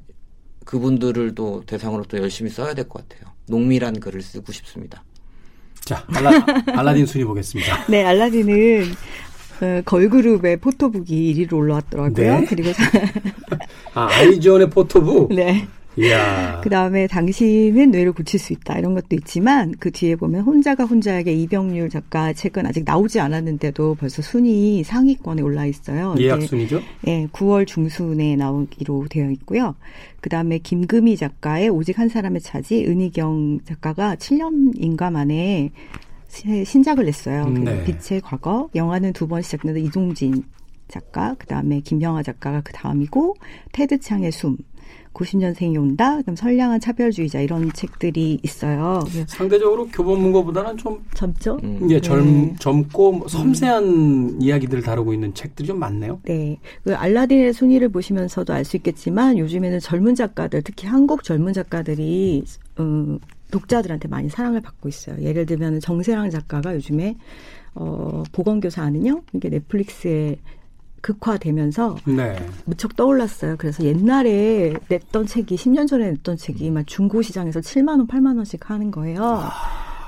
그분들을 0.65 1.34
또 1.36 1.63
대상으로 1.65 2.04
또 2.06 2.18
열심히 2.18 2.50
써야 2.52 2.74
될 2.74 2.88
것 2.88 3.08
같아요. 3.08 3.32
농밀한 3.48 4.00
글을 4.00 4.22
쓰고 4.22 4.52
싶습니다. 4.52 5.04
자, 5.86 6.06
알라, 6.13 6.32
알라딘 6.78 7.06
순위 7.08 7.24
보겠습니다. 7.26 7.86
네, 7.89 8.04
알라딘은 8.04 8.84
어, 9.62 9.82
걸그룹의 9.86 10.58
포토북이 10.58 11.34
1위로 11.34 11.54
올라왔더라고요. 11.54 12.39
네. 12.42 12.46
그리고 12.48 12.70
아, 13.96 14.08
아이존의 14.12 14.70
포토북. 14.70 15.34
네. 15.34 15.68
그 16.64 16.70
다음에 16.70 17.08
당신은 17.08 17.92
뇌를 17.92 18.14
고칠 18.14 18.40
수 18.40 18.54
있다 18.54 18.78
이런 18.80 18.94
것도 18.94 19.08
있지만 19.18 19.74
그 19.80 19.92
뒤에 19.92 20.16
보면 20.16 20.42
혼자가 20.44 20.86
혼자에게 20.86 21.34
이병률 21.34 21.90
작가 21.90 22.32
책은 22.34 22.66
아직 22.66 22.84
나오지 22.86 23.20
않았는데도 23.20 23.96
벌써 23.96 24.22
순위 24.22 24.84
상위권에 24.84 25.42
올라 25.42 25.66
있어요. 25.66 26.16
예약 26.20 26.42
순위죠? 26.44 26.82
예, 27.08 27.28
9월 27.34 27.68
중순에 27.68 28.36
나오기로 28.36 29.08
되어 29.10 29.30
있고요. 29.32 29.76
그 30.22 30.30
다음에 30.30 30.58
김금희 30.60 31.18
작가의 31.18 31.70
오직 31.70 32.00
한 32.00 32.08
사람의 32.10 32.42
차지, 32.42 32.86
은희경 32.86 33.60
작가가 33.66 34.16
7년인가 34.16 35.12
만에 35.12 35.72
시- 36.30 36.64
신작을 36.66 37.06
냈어요. 37.06 37.44
음, 37.46 37.54
그리고 37.64 37.72
네. 37.72 37.84
빛의 37.86 38.22
과거, 38.22 38.70
영화는 38.76 39.14
두 39.14 39.28
번 39.28 39.42
시작되는 39.42 39.82
이동진 39.84 40.44
작가, 40.88 41.36
그 41.40 41.46
다음에 41.48 41.80
김영하 41.82 42.24
작가가 42.24 42.62
그 42.62 42.72
다음이고, 42.74 43.36
테드 43.72 44.00
창의 44.00 44.32
숨, 44.32 44.58
90년생이 45.13 45.78
온다, 45.78 46.17
그다음 46.17 46.36
선량한 46.36 46.80
차별주의자 46.80 47.41
이런 47.41 47.72
책들이 47.74 48.39
있어요. 48.43 49.02
그래서 49.10 49.26
상대적으로 49.28 49.88
교보문고보다는 49.88 50.78
좀 50.78 51.04
젊죠? 51.15 51.60
음. 51.63 51.80
이게 51.84 52.00
젊, 52.00 52.26
네. 52.26 52.56
젊고 52.60 53.12
뭐 53.12 53.28
섬세한 53.28 54.41
이야기들을 54.41 54.82
다루고 54.84 55.13
있는 55.13 55.34
책들이 55.34 55.67
좀 55.67 55.80
많네요. 55.80 56.22
네. 56.24 56.58
그 56.84 56.95
알라딘의 56.95 57.54
순위를 57.54 57.89
보시면서도 57.89 58.54
알 58.54 58.63
수 58.69 58.78
있겠지만 58.78 59.38
요즘에는 59.39 59.80
젊은 59.80 60.13
작가들, 60.13 60.62
특히 60.62 60.88
한국 60.88 61.24
젊은 61.24 61.54
작가들이 61.54 62.43
음, 62.80 63.17
독자들한테 63.50 64.08
많이 64.08 64.30
사랑을 64.30 64.62
받고 64.62 64.88
있어요. 64.88 65.15
예를 65.22 65.48
들면 65.48 65.80
정세랑 65.80 66.30
작가가 66.30 66.76
요즘에 66.76 67.17
어, 67.74 68.24
보건교사 68.32 68.84
아는요? 68.84 69.24
이게 69.34 69.50
넷플릭스에 69.50 70.38
극화되면서 71.02 71.98
네. 72.06 72.36
무척 72.66 72.96
떠올랐어요. 72.96 73.56
그래서 73.58 73.84
옛날에 73.84 74.74
냈던 74.88 75.26
책이 75.26 75.56
10년 75.56 75.88
전에 75.88 76.12
냈던 76.12 76.38
책이 76.38 76.70
막 76.72 76.86
중고 76.88 77.22
시장에서 77.22 77.60
7만 77.60 77.90
원, 77.90 78.08
8만 78.08 78.36
원씩 78.38 78.70
하는 78.70 78.92
거예요. 78.92 79.44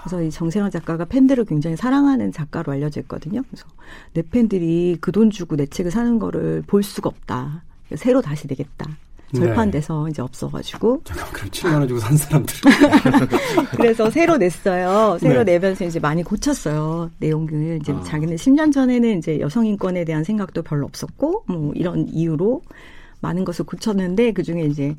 그래서 0.04 0.24
이 0.24 0.32
정세랑 0.32 0.72
작가가 0.72 1.06
팬들을 1.06 1.46
굉장히 1.46 1.76
사랑하는 1.76 2.32
작가로 2.32 2.72
알려져 2.72 3.00
있거든요. 3.02 3.42
그래서 3.50 3.66
내 4.14 4.22
팬들이 4.24 4.98
그 5.00 5.12
돈 5.12 5.30
주고 5.30 5.56
내 5.56 5.66
책을 5.68 5.92
사는 5.92 6.18
거를 6.20 6.64
볼 6.66 6.82
수가 6.84 7.10
없다. 7.10 7.64
새로 7.96 8.22
다시 8.22 8.48
내겠다. 8.48 8.88
절판돼서 9.34 10.10
이제 10.10 10.22
없어가지고. 10.22 11.02
잠깐 11.04 11.32
그럼 11.32 11.50
7만 11.50 11.74
원 11.74 11.88
주고 11.88 12.00
산 12.00 12.18
사람들. 12.18 12.56
그래서 13.78 14.10
새로 14.10 14.38
냈어요. 14.38 15.18
새로 15.20 15.44
네. 15.44 15.54
내면서 15.54 15.86
이제 15.86 16.00
많이 16.00 16.24
고쳤어요. 16.24 17.12
내용을 17.20 17.80
이제 17.82 17.94
아. 17.94 18.04
자기는 18.04 18.36
10년 18.36 18.74
전에는 18.74 19.18
이제 19.18 19.40
여성 19.40 19.66
인권에 19.66 20.06
대한 20.06 20.24
생각도 20.24 20.64
별로 20.64 20.86
없었고 20.86 21.46
뭐 21.48 21.72
이런 21.76 22.08
이유로 22.10 22.62
많은 23.22 23.46
것을 23.46 23.66
고쳤는데 23.66 24.34
그 24.34 24.44
중에 24.44 24.64
이제 24.64 24.96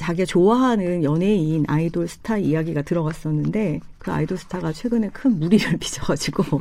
자기가 0.00 0.24
좋아하는 0.24 1.04
연예인 1.04 1.66
아이돌 1.68 2.08
스타 2.08 2.38
이야기가 2.38 2.82
들어갔었는데 2.82 3.80
그 3.98 4.10
아이돌 4.10 4.38
스타가 4.38 4.72
최근에 4.72 5.10
큰 5.12 5.38
무리를 5.38 5.70
빚어가지고 5.76 6.42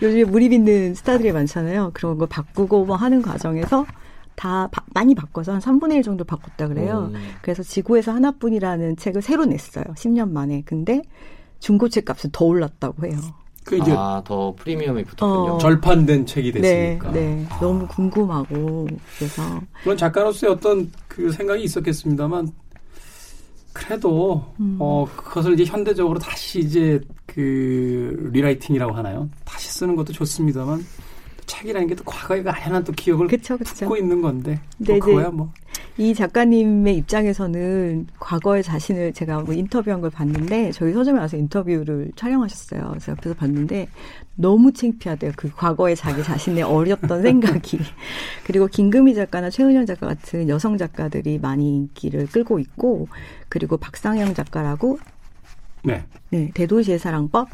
요즘에 0.00 0.24
무리 0.24 0.48
빚는 0.48 0.94
스타들이 0.94 1.30
많잖아요. 1.32 1.90
그런 1.92 2.16
거 2.16 2.24
바꾸고 2.24 2.86
뭐 2.86 2.96
하는 2.96 3.20
과정에서 3.20 3.84
다 4.34 4.68
바- 4.72 4.84
많이 4.94 5.14
바꿔서 5.14 5.52
한 5.52 5.60
3분의 5.60 5.96
1 5.96 6.02
정도 6.02 6.24
바꿨다 6.24 6.68
그래요. 6.68 7.10
음. 7.14 7.20
그래서 7.42 7.62
지구에서 7.62 8.12
하나뿐이라는 8.12 8.96
책을 8.96 9.22
새로 9.22 9.44
냈어요. 9.44 9.84
10년 9.94 10.30
만에. 10.30 10.62
근데 10.64 11.02
중고책 11.60 12.08
값이 12.08 12.28
더 12.32 12.44
올랐다고 12.46 13.06
해요. 13.06 13.18
그 13.64 13.76
이제 13.76 13.94
아, 13.96 14.20
더 14.24 14.52
프리미엄이 14.58 15.04
붙었군요. 15.04 15.52
어. 15.54 15.58
절판된 15.58 16.26
책이 16.26 16.52
네, 16.52 16.60
됐으니까. 16.98 17.12
네. 17.12 17.46
아. 17.48 17.60
너무 17.60 17.86
궁금하고 17.86 18.88
그래서 19.16 19.42
물론 19.84 19.96
작가로서의 19.96 20.52
어떤 20.54 20.90
그 21.06 21.30
생각이 21.30 21.62
있었겠습니다만 21.62 22.50
그래도 23.72 24.44
음. 24.60 24.76
어 24.80 25.06
그것을 25.16 25.54
이제 25.54 25.64
현대적으로 25.64 26.18
다시 26.18 26.58
이제 26.60 27.00
그 27.26 28.28
리라이팅이라고 28.32 28.92
하나요? 28.94 29.28
다시 29.44 29.70
쓰는 29.70 29.96
것도 29.96 30.12
좋습니다만 30.12 30.84
책이라는 31.46 31.88
게 31.88 31.94
또 31.94 32.04
과거에 32.04 32.42
아련한 32.46 32.84
또 32.84 32.92
기억을 32.92 33.28
그쵸 33.28 33.56
그쵸. 33.58 33.74
품고 33.74 33.96
있는 33.96 34.22
건데 34.22 34.60
네, 34.78 34.94
뭐 34.94 35.00
그거야 35.00 35.30
뭐 35.30 35.52
이 35.98 36.14
작가님의 36.14 36.96
입장에서는 36.96 38.06
과거의 38.18 38.62
자신을 38.62 39.12
제가 39.12 39.40
뭐 39.40 39.52
인터뷰한 39.52 40.00
걸 40.00 40.10
봤는데 40.10 40.72
저희 40.72 40.92
서점에 40.94 41.18
와서 41.18 41.36
인터뷰를 41.36 42.12
촬영하셨어요. 42.16 42.88
그래서 42.88 43.12
옆에서 43.12 43.34
봤는데 43.34 43.88
너무 44.34 44.72
창피하대요. 44.72 45.32
그 45.36 45.50
과거의 45.54 45.94
자기 45.94 46.22
자신의 46.22 46.62
어렸던 46.62 47.20
생각이. 47.22 47.78
그리고 48.46 48.68
김금희 48.68 49.14
작가나 49.14 49.50
최은현 49.50 49.84
작가 49.84 50.06
같은 50.06 50.48
여성 50.48 50.78
작가들이 50.78 51.38
많이 51.38 51.76
인기를 51.76 52.26
끌고 52.28 52.58
있고 52.58 53.08
그리고 53.50 53.76
박상영 53.76 54.32
작가라고 54.32 54.98
네. 55.84 56.04
네, 56.30 56.50
대도시의 56.54 56.98
사랑법. 56.98 57.48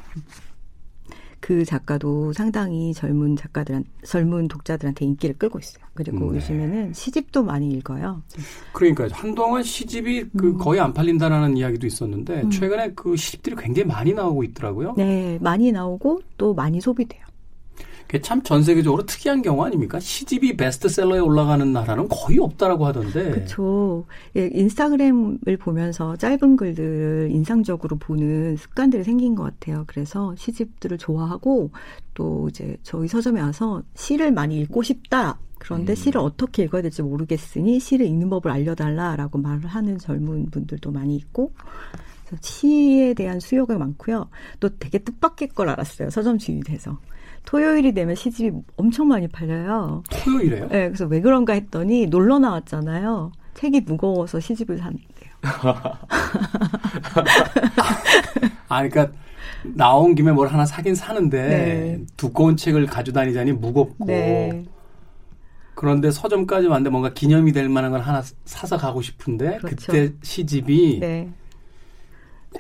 그 1.41 1.65
작가도 1.65 2.33
상당히 2.33 2.93
젊은 2.93 3.37
작가들한 3.37 3.85
젊은 4.05 4.49
독자들한테 4.49 5.05
인기를 5.05 5.37
끌고 5.39 5.59
있어요. 5.59 5.85
그리고 5.95 6.31
네. 6.31 6.39
요즘에는 6.39 6.93
시집도 6.93 7.43
많이 7.43 7.71
읽어요. 7.71 8.23
그러니까 8.73 9.09
한동안 9.13 9.63
시집이 9.63 10.31
그 10.37 10.49
음. 10.49 10.59
거의 10.59 10.81
안 10.81 10.93
팔린다라는 10.93 11.57
이야기도 11.57 11.87
있었는데 11.87 12.49
최근에 12.51 12.93
그 12.95 13.17
시집들이 13.17 13.57
굉장히 13.57 13.87
많이 13.89 14.13
나오고 14.13 14.45
있더라고요. 14.45 14.95
네, 14.97 15.39
많이 15.41 15.73
나오고 15.73 16.21
또 16.37 16.55
많이 16.55 16.81
소비돼요. 16.81 17.28
그게 18.09 18.23
참 18.23 18.43
전 18.43 18.63
세계적으로 18.63 19.05
특이한 19.05 19.43
경우 19.43 19.63
아닙니까? 19.63 20.01
시집이 20.01 20.57
베스트셀러에 20.57 21.19
올라가는 21.19 21.71
나라는 21.71 22.09
거의 22.09 22.39
없다라고 22.39 22.87
하던데. 22.87 23.31
그렇죠. 23.31 24.07
예, 24.37 24.49
인스타그램을 24.55 25.59
보면서 25.61 26.17
짧은 26.17 26.57
글들을 26.57 27.29
인상적으로 27.31 27.97
보는 27.99 28.57
습관들이 28.57 29.05
생긴 29.05 29.35
것 29.35 29.43
같아요. 29.43 29.85
그래서 29.87 30.35
시집들을 30.37 30.97
좋아하고 30.97 31.71
또 32.15 32.49
이제 32.49 32.79
저희 32.83 33.07
서점에 33.07 33.43
와서 33.43 33.83
시를 33.95 34.33
많이 34.33 34.59
읽고 34.61 34.83
싶다. 34.83 35.39
그런데 35.59 35.93
음. 35.93 35.95
시를 35.95 36.21
어떻게 36.23 36.63
읽어야 36.63 36.81
될지 36.81 37.03
모르겠으니 37.03 37.79
시를 37.81 38.07
읽는 38.07 38.31
법을 38.31 38.51
알려달라라고 38.51 39.39
말을 39.39 39.67
하는 39.67 39.99
젊은 39.99 40.47
분들도 40.47 40.91
많이 40.91 41.17
있고 41.17 41.53
시에 42.41 43.13
대한 43.13 43.41
수요가 43.41 43.77
많고요. 43.77 44.31
또 44.61 44.71
되게 44.79 44.99
뜻밖의 44.99 45.49
걸 45.49 45.69
알았어요. 45.69 46.09
서점 46.09 46.39
주인이 46.39 46.63
돼서. 46.63 46.99
토요일이 47.45 47.93
되면 47.93 48.15
시집이 48.15 48.57
엄청 48.77 49.09
많이 49.09 49.29
팔려요. 49.29 50.03
토요일에요? 50.11 50.69
네, 50.69 50.87
그래서 50.89 51.07
왜 51.07 51.21
그런가 51.21 51.53
했더니 51.55 52.07
놀러 52.07 52.39
나왔잖아요. 52.39 53.33
책이 53.55 53.81
무거워서 53.83 54.39
시집을 54.41 54.79
샀는데요. 54.79 55.09
아, 58.69 58.89
그러니까 58.89 59.13
나온 59.65 60.15
김에 60.15 60.33
뭘 60.33 60.49
하나 60.49 60.67
사긴 60.67 60.95
사는데 60.95 61.43
네. 61.43 62.01
두꺼운 62.17 62.57
책을 62.57 62.87
가져다니자니 62.87 63.53
무겁고 63.53 64.07
네. 64.07 64.65
그런데 65.75 66.11
서점까지 66.11 66.67
왔는데 66.67 66.91
뭔가 66.91 67.13
기념이 67.13 67.53
될 67.53 67.69
만한 67.69 67.93
걸 67.93 68.01
하나 68.01 68.23
사서 68.45 68.77
가고 68.77 69.01
싶은데 69.01 69.59
그 69.59 69.69
그렇죠. 69.69 69.93
때 69.93 70.13
시집이 70.23 70.99
네. 71.01 71.29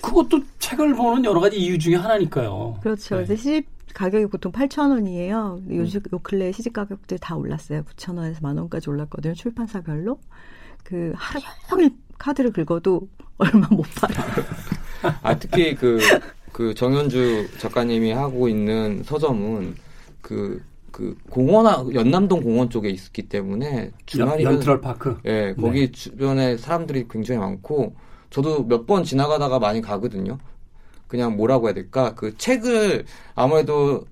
그것도 0.02 0.42
책을 0.58 0.94
보는 0.94 1.24
여러 1.24 1.40
가지 1.40 1.56
이유 1.58 1.78
중에 1.78 1.96
하나니까요. 1.96 2.78
그렇죠. 2.80 3.24
네. 3.24 3.36
시집 3.36 3.77
가격이 3.94 4.26
보통 4.26 4.52
8,000원이에요. 4.52 5.62
요즘 5.70 6.00
요 6.12 6.18
근래 6.22 6.52
시집 6.52 6.72
가격들 6.72 7.18
다 7.18 7.36
올랐어요. 7.36 7.82
9,000원에서 7.82 8.42
만 8.42 8.56
원까지 8.58 8.88
올랐거든요. 8.90 9.34
출판사별로. 9.34 10.18
그 10.84 11.12
하루 11.16 11.40
종일 11.68 11.90
카드를 12.18 12.52
긁어도 12.52 13.08
얼마 13.38 13.66
못 13.70 13.84
팔아요. 13.96 14.26
아, 15.22 15.38
특히 15.38 15.74
그, 15.74 15.98
그 16.52 16.74
정현주 16.74 17.58
작가님이 17.58 18.12
하고 18.12 18.48
있는 18.48 19.02
서점은 19.04 19.74
그, 20.20 20.60
그 20.90 21.16
공원, 21.30 21.94
연남동 21.94 22.40
공원 22.42 22.68
쪽에 22.70 22.88
있기 22.90 23.28
때문에 23.28 23.92
주말이면 24.06 24.54
연트럴 24.54 24.80
파크. 24.80 25.18
예, 25.26 25.54
거기 25.58 25.92
주변에 25.92 26.56
사람들이 26.56 27.06
굉장히 27.08 27.38
많고 27.40 27.94
저도 28.30 28.64
몇 28.64 28.86
번 28.86 29.04
지나가다가 29.04 29.58
많이 29.58 29.80
가거든요. 29.80 30.38
그냥 31.08 31.36
뭐라고 31.36 31.66
해야 31.66 31.74
될까? 31.74 32.14
그 32.14 32.36
책을 32.36 33.06
아무래도 33.34 34.04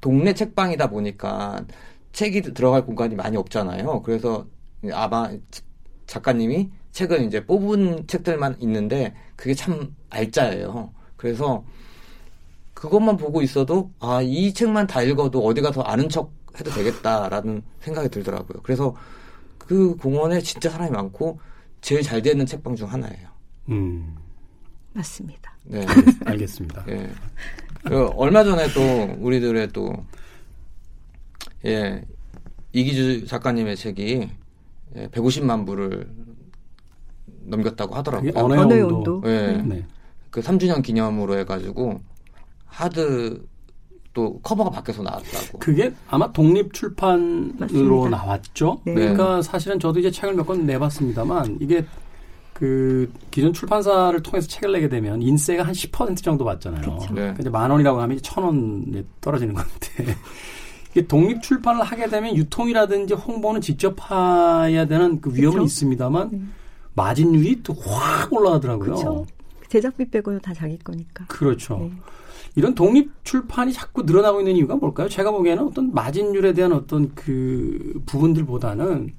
동네 0.00 0.32
책방이다 0.32 0.88
보니까 0.88 1.64
책이 2.12 2.42
들어갈 2.54 2.86
공간이 2.86 3.14
많이 3.14 3.36
없잖아요. 3.36 4.02
그래서 4.02 4.46
아마 4.92 5.30
작가님이 6.06 6.70
책은 6.92 7.26
이제 7.26 7.44
뽑은 7.44 8.06
책들만 8.06 8.56
있는데 8.60 9.14
그게 9.36 9.54
참 9.54 9.94
알짜예요. 10.10 10.92
그래서 11.16 11.64
그것만 12.72 13.16
보고 13.16 13.42
있어도 13.42 13.90
아, 13.98 14.20
이 14.22 14.52
책만 14.52 14.86
다 14.86 15.02
읽어도 15.02 15.44
어디 15.44 15.60
가서 15.60 15.80
아는 15.82 16.08
척 16.08 16.32
해도 16.58 16.70
되겠다라는 16.70 17.62
생각이 17.80 18.08
들더라고요. 18.10 18.60
그래서 18.62 18.94
그 19.58 19.96
공원에 19.96 20.40
진짜 20.40 20.70
사람이 20.70 20.90
많고 20.90 21.40
제일 21.80 22.02
잘 22.02 22.22
되는 22.22 22.46
책방 22.46 22.76
중 22.76 22.92
하나예요. 22.92 23.28
음, 23.70 24.14
맞습니다. 24.92 25.53
네. 25.64 25.84
알겠습니다. 26.24 26.84
예. 26.88 27.10
그 27.84 28.06
얼마 28.16 28.44
전에 28.44 28.66
또 28.72 29.14
우리들의 29.18 29.68
또 29.72 29.92
예. 31.64 32.02
이기주 32.72 33.26
작가님의 33.26 33.76
책이 33.76 34.28
예, 34.96 35.06
150만 35.08 35.66
부를 35.66 36.08
넘겼다고 37.44 37.94
하더라고요. 37.94 38.32
그게 38.32 38.40
언어의 38.40 38.82
온도. 38.82 38.96
온도. 39.16 39.22
예. 39.26 39.62
네. 39.64 39.84
그 40.30 40.40
3주년 40.40 40.82
기념으로 40.82 41.38
해가지고 41.38 42.00
하드 42.66 43.46
또 44.12 44.38
커버가 44.40 44.70
바뀌어서 44.70 45.02
나왔다고. 45.02 45.58
그게 45.58 45.92
아마 46.08 46.32
독립 46.32 46.72
출판으로 46.72 47.54
맞습니다. 47.58 48.08
나왔죠. 48.10 48.80
네. 48.84 48.94
그러니까 48.94 49.42
사실은 49.42 49.78
저도 49.80 49.98
이제 50.00 50.10
책을 50.10 50.34
몇 50.34 50.44
권 50.46 50.66
내봤습니다만 50.66 51.58
이게 51.60 51.84
그 52.54 53.12
기존 53.30 53.52
출판사를 53.52 54.22
통해서 54.22 54.48
책을 54.48 54.72
내게 54.72 54.88
되면 54.88 55.20
인세가 55.20 55.64
한 55.64 55.72
10% 55.74 56.22
정도 56.22 56.44
받잖아요. 56.44 56.80
그렇죠. 56.82 57.06
네. 57.08 57.14
그러니까 57.14 57.40
이제 57.40 57.50
만 57.50 57.70
원이라고 57.70 58.00
하면 58.00 58.16
이제 58.16 58.22
천 58.22 58.44
원에 58.44 59.04
떨어지는 59.20 59.54
건데 59.54 60.16
이게 60.92 61.06
독립 61.06 61.42
출판을 61.42 61.82
하게 61.82 62.06
되면 62.08 62.34
유통이라든지 62.36 63.14
홍보는 63.14 63.60
직접 63.60 63.96
해야 64.10 64.86
되는 64.86 65.20
그 65.20 65.30
위험은 65.34 65.50
그렇죠. 65.58 65.64
있습니다만 65.66 66.28
네. 66.30 66.40
마진율이 66.94 67.62
또 67.64 67.74
확 67.74 68.32
올라가더라고요. 68.32 68.84
그렇죠. 68.84 69.26
제작비 69.68 70.08
빼고는 70.08 70.40
다 70.40 70.54
자기 70.54 70.78
거니까. 70.78 71.24
그렇죠. 71.26 71.78
네. 71.78 71.90
이런 72.54 72.76
독립 72.76 73.10
출판이 73.24 73.72
자꾸 73.72 74.02
늘어나고 74.02 74.38
있는 74.40 74.54
이유가 74.54 74.76
뭘까요? 74.76 75.08
제가 75.08 75.32
보기에는 75.32 75.64
어떤 75.64 75.92
마진율에 75.92 76.52
대한 76.52 76.72
어떤 76.72 77.12
그 77.16 78.00
부분들보다는 78.06 79.12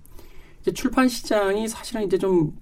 이제 0.62 0.72
출판 0.72 1.10
시장이 1.10 1.68
사실은 1.68 2.04
이제 2.04 2.18
좀 2.18 2.54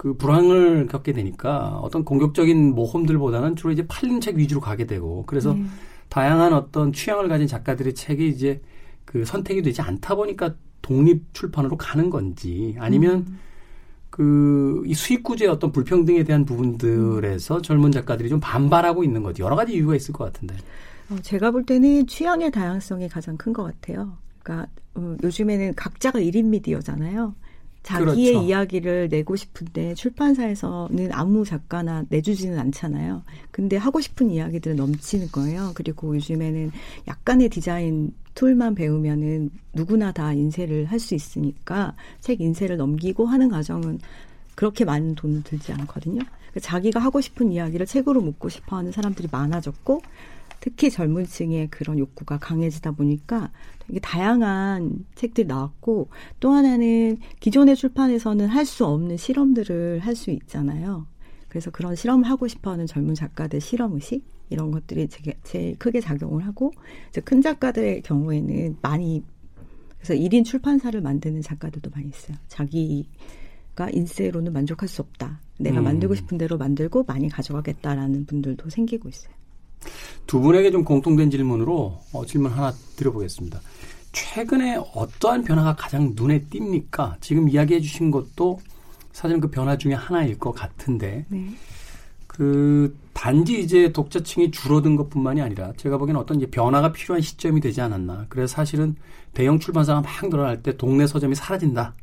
그 0.00 0.14
불황을 0.14 0.86
겪게 0.86 1.12
되니까 1.12 1.78
어떤 1.82 2.06
공격적인 2.06 2.74
모험들보다는 2.74 3.54
주로 3.54 3.70
이제 3.70 3.86
팔린 3.86 4.22
책 4.22 4.38
위주로 4.38 4.58
가게 4.58 4.86
되고 4.86 5.24
그래서 5.26 5.52
네. 5.52 5.62
다양한 6.08 6.54
어떤 6.54 6.90
취향을 6.94 7.28
가진 7.28 7.46
작가들의 7.46 7.94
책이 7.94 8.26
이제 8.28 8.62
그 9.04 9.26
선택이 9.26 9.60
되지 9.60 9.82
않다 9.82 10.14
보니까 10.14 10.54
독립 10.80 11.34
출판으로 11.34 11.76
가는 11.76 12.08
건지 12.08 12.74
아니면 12.78 13.26
음. 13.28 13.38
그이 14.08 14.94
수익 14.94 15.22
구조의 15.22 15.50
어떤 15.50 15.70
불평등에 15.70 16.24
대한 16.24 16.46
부분들에서 16.46 17.58
음. 17.58 17.62
젊은 17.62 17.92
작가들이 17.92 18.30
좀 18.30 18.40
반발하고 18.40 19.04
있는 19.04 19.22
거지 19.22 19.42
여러 19.42 19.54
가지 19.54 19.74
이유가 19.74 19.94
있을 19.94 20.14
것 20.14 20.24
같은데. 20.24 20.56
어, 21.10 21.16
제가 21.20 21.50
볼 21.50 21.66
때는 21.66 22.06
취향의 22.06 22.52
다양성이 22.52 23.06
가장 23.06 23.36
큰 23.36 23.52
것 23.52 23.64
같아요. 23.64 24.16
그러니까 24.42 24.66
어, 24.94 25.14
요즘에는 25.22 25.74
각자가 25.74 26.20
1인 26.20 26.46
미디어잖아요. 26.46 27.34
자기의 27.82 28.32
그렇죠. 28.32 28.46
이야기를 28.46 29.08
내고 29.10 29.36
싶은데 29.36 29.94
출판사에서는 29.94 31.12
아무 31.12 31.44
작가나 31.44 32.04
내주지는 32.08 32.58
않잖아요. 32.58 33.22
근데 33.50 33.76
하고 33.76 34.00
싶은 34.00 34.30
이야기들은 34.30 34.76
넘치는 34.76 35.28
거예요. 35.32 35.72
그리고 35.74 36.14
요즘에는 36.14 36.72
약간의 37.08 37.48
디자인 37.48 38.12
툴만 38.34 38.74
배우면은 38.74 39.50
누구나 39.72 40.12
다 40.12 40.32
인쇄를 40.32 40.84
할 40.86 41.00
수 41.00 41.14
있으니까 41.14 41.94
책 42.20 42.40
인쇄를 42.40 42.76
넘기고 42.76 43.26
하는 43.26 43.48
과정은 43.48 43.98
그렇게 44.54 44.84
많은 44.84 45.14
돈을 45.14 45.42
들지 45.42 45.72
않거든요. 45.72 46.20
그러니까 46.20 46.60
자기가 46.60 47.00
하고 47.00 47.20
싶은 47.20 47.50
이야기를 47.50 47.86
책으로 47.86 48.20
묻고 48.20 48.50
싶어 48.50 48.76
하는 48.76 48.92
사람들이 48.92 49.28
많아졌고 49.32 50.02
특히 50.60 50.90
젊은 50.90 51.24
층의 51.24 51.68
그런 51.70 51.98
욕구가 51.98 52.38
강해지다 52.38 52.92
보니까 52.92 53.50
되게 53.86 53.98
다양한 54.00 55.06
책들이 55.14 55.46
나왔고 55.46 56.08
또 56.38 56.52
하나는 56.52 57.18
기존의 57.40 57.76
출판에서는 57.76 58.46
할 58.46 58.64
수 58.66 58.84
없는 58.86 59.16
실험들을 59.16 60.00
할 60.00 60.14
수 60.14 60.30
있잖아요. 60.30 61.06
그래서 61.48 61.70
그런 61.70 61.96
실험을 61.96 62.28
하고 62.28 62.46
싶어 62.46 62.70
하는 62.70 62.86
젊은 62.86 63.14
작가들 63.14 63.60
실험 63.60 63.94
의식 63.94 64.22
이런 64.50 64.70
것들이 64.70 65.08
제게 65.08 65.34
제일 65.42 65.76
크게 65.78 66.00
작용을 66.00 66.46
하고 66.46 66.72
이제 67.08 67.20
큰 67.20 67.40
작가들의 67.40 68.02
경우에는 68.02 68.76
많이 68.82 69.24
그래서 69.98 70.14
1인 70.14 70.44
출판사를 70.44 70.98
만드는 71.00 71.42
작가들도 71.42 71.90
많이 71.90 72.08
있어요. 72.08 72.36
자기가 72.48 73.90
인쇄로는 73.92 74.52
만족할 74.52 74.88
수 74.88 75.02
없다. 75.02 75.40
내가 75.58 75.80
음. 75.80 75.84
만들고 75.84 76.14
싶은 76.14 76.38
대로 76.38 76.56
만들고 76.56 77.04
많이 77.04 77.28
가져가겠다라는 77.28 78.26
분들도 78.26 78.70
생기고 78.70 79.08
있어요. 79.08 79.39
두 80.26 80.40
분에게 80.40 80.70
좀 80.70 80.84
공통된 80.84 81.30
질문으로 81.30 81.98
어, 82.12 82.26
질문 82.26 82.52
하나 82.52 82.72
드려보겠습니다. 82.96 83.60
최근에 84.12 84.76
어떠한 84.94 85.44
변화가 85.44 85.76
가장 85.76 86.12
눈에 86.14 86.44
띕니까? 86.46 87.20
지금 87.20 87.48
이야기해 87.48 87.80
주신 87.80 88.10
것도 88.10 88.60
사실은 89.12 89.40
그 89.40 89.50
변화 89.50 89.76
중에 89.76 89.94
하나일 89.94 90.38
것 90.38 90.52
같은데, 90.52 91.24
네. 91.28 91.48
그, 92.26 92.96
단지 93.12 93.60
이제 93.60 93.92
독자층이 93.92 94.50
줄어든 94.50 94.96
것 94.96 95.10
뿐만이 95.10 95.42
아니라 95.42 95.72
제가 95.76 95.98
보기에는 95.98 96.20
어떤 96.20 96.38
이제 96.38 96.46
변화가 96.46 96.92
필요한 96.92 97.20
시점이 97.20 97.60
되지 97.60 97.80
않았나. 97.82 98.26
그래서 98.28 98.54
사실은 98.54 98.94
대형 99.34 99.58
출판사가 99.58 100.00
막 100.00 100.30
늘어날 100.30 100.62
때 100.62 100.76
동네 100.76 101.06
서점이 101.06 101.34
사라진다. 101.34 101.94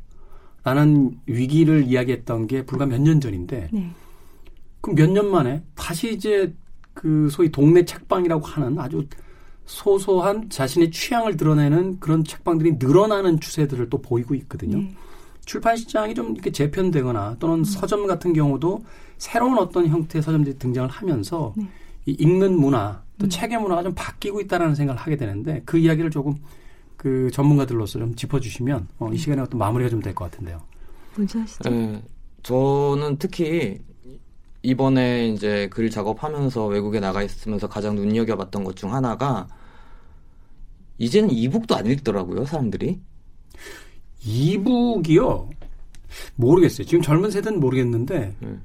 라는 0.64 1.18
위기를 1.26 1.84
이야기했던 1.84 2.46
게 2.46 2.64
불과 2.64 2.86
몇 2.86 3.00
년 3.00 3.20
전인데, 3.20 3.68
네. 3.72 3.90
그럼 4.80 4.96
몇 4.96 5.10
년 5.10 5.30
만에 5.30 5.62
다시 5.74 6.12
이제 6.12 6.54
그 6.98 7.28
소위 7.30 7.48
동네 7.52 7.84
책방이라고 7.84 8.44
하는 8.44 8.76
아주 8.80 9.06
소소한 9.66 10.50
자신의 10.50 10.90
취향을 10.90 11.36
드러내는 11.36 12.00
그런 12.00 12.24
책방들이 12.24 12.72
늘어나는 12.80 13.38
추세들을 13.38 13.88
또 13.88 14.02
보이고 14.02 14.34
있거든요. 14.34 14.78
네. 14.78 14.92
출판 15.44 15.76
시장이 15.76 16.12
좀 16.14 16.32
이렇게 16.32 16.50
재편되거나 16.50 17.36
또는 17.38 17.60
음. 17.60 17.64
서점 17.64 18.08
같은 18.08 18.32
경우도 18.32 18.84
새로운 19.16 19.58
어떤 19.58 19.86
형태의 19.86 20.24
서점들이 20.24 20.58
등장을 20.58 20.90
하면서 20.90 21.54
네. 21.56 21.68
이 22.06 22.16
읽는 22.18 22.58
문화 22.58 23.00
또 23.16 23.26
음. 23.26 23.28
책의 23.28 23.60
문화가 23.60 23.84
좀 23.84 23.92
바뀌고 23.94 24.40
있다라는 24.40 24.74
생각을 24.74 25.00
하게 25.00 25.16
되는데 25.16 25.62
그 25.64 25.78
이야기를 25.78 26.10
조금 26.10 26.34
그 26.96 27.30
전문가들로서 27.30 28.00
좀 28.00 28.12
짚어주시면 28.16 28.88
어, 28.98 29.06
이 29.06 29.10
네. 29.12 29.16
시간에 29.18 29.40
어떤 29.42 29.58
마무리가 29.58 29.88
좀 29.88 30.00
될 30.02 30.12
것 30.14 30.28
같은데요. 30.32 30.60
먼저 31.16 31.38
하시죠. 31.38 31.70
네, 31.70 32.02
저는 32.42 33.18
특히 33.18 33.78
이번에 34.62 35.28
이제 35.28 35.68
글 35.70 35.88
작업하면서 35.90 36.66
외국에 36.66 37.00
나가 37.00 37.22
있으면서 37.22 37.68
가장 37.68 37.94
눈여겨봤던 37.94 38.64
것 38.64 38.74
중 38.74 38.92
하나가 38.92 39.46
이제는 40.98 41.30
이북도 41.30 41.76
안 41.76 41.86
읽더라고요, 41.86 42.44
사람들이. 42.44 42.98
이북이요? 44.24 45.48
모르겠어요. 46.34 46.86
지금 46.86 47.02
젊은 47.02 47.30
세대는 47.30 47.60
모르겠는데, 47.60 48.34
네. 48.40 48.58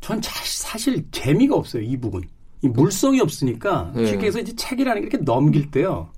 전 0.00 0.20
사실 0.22 1.04
재미가 1.10 1.54
없어요, 1.54 1.82
이북은. 1.82 2.22
이 2.62 2.68
물성이 2.68 3.20
없으니까, 3.20 3.92
네. 3.94 4.06
쉽게 4.06 4.28
해서 4.28 4.40
이제 4.40 4.56
책이라는 4.56 5.02
게 5.02 5.08
이렇게 5.08 5.24
넘길 5.24 5.70
때요. 5.70 6.08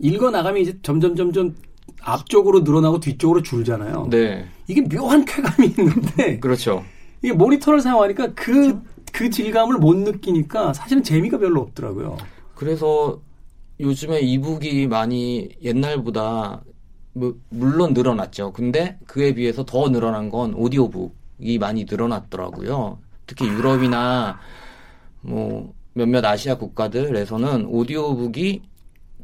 읽어 0.00 0.30
나가면 0.30 0.62
이제 0.62 0.76
점점 0.82 1.14
점점 1.14 1.54
앞쪽으로 2.00 2.60
늘어나고 2.60 2.98
뒤쪽으로 2.98 3.42
줄잖아요. 3.42 4.08
네. 4.10 4.46
이게 4.66 4.82
묘한 4.82 5.24
쾌감이 5.24 5.68
있는데. 5.68 6.40
그렇죠. 6.40 6.84
이게 7.26 7.32
모니터를 7.32 7.80
사용하니까 7.80 8.34
그, 8.34 8.80
그 9.12 9.28
질감을 9.28 9.78
못 9.78 9.96
느끼니까 9.96 10.72
사실은 10.72 11.02
재미가 11.02 11.38
별로 11.38 11.60
없더라고요. 11.60 12.16
그래서 12.54 13.20
요즘에 13.80 14.20
이북이 14.20 14.86
많이 14.86 15.48
옛날보다 15.60 16.62
뭐 17.14 17.34
물론 17.48 17.94
늘어났죠. 17.94 18.52
근데 18.52 18.96
그에 19.06 19.34
비해서 19.34 19.64
더 19.64 19.88
늘어난 19.88 20.30
건 20.30 20.54
오디오북이 20.54 21.58
많이 21.58 21.84
늘어났더라고요. 21.90 23.00
특히 23.26 23.48
유럽이나 23.48 24.38
뭐 25.20 25.74
몇몇 25.94 26.24
아시아 26.24 26.56
국가들에서는 26.56 27.66
오디오북이 27.66 28.62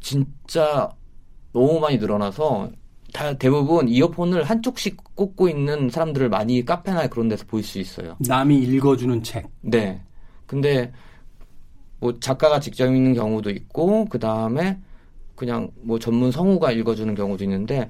진짜 0.01 0.91
너무 1.53 1.79
많이 1.79 1.99
늘어나서 1.99 2.69
다 3.13 3.33
대부분 3.37 3.87
이어폰을 3.87 4.43
한쪽씩 4.43 5.15
꽂고 5.15 5.47
있는 5.47 5.89
사람들을 5.89 6.29
많이 6.29 6.65
카페나 6.65 7.07
그런 7.07 7.29
데서 7.29 7.45
볼 7.45 7.63
수 7.63 7.79
있어요. 7.79 8.17
남이 8.19 8.57
읽어주는 8.57 9.23
책. 9.23 9.47
네. 9.61 10.01
근데 10.47 10.91
뭐 11.99 12.19
작가가 12.19 12.59
직접 12.59 12.87
읽는 12.87 13.13
경우도 13.13 13.49
있고 13.51 14.05
그 14.05 14.19
다음에 14.19 14.77
그냥 15.35 15.69
뭐 15.81 15.99
전문 15.99 16.31
성우가 16.31 16.71
읽어주는 16.71 17.15
경우도 17.15 17.43
있는데 17.45 17.89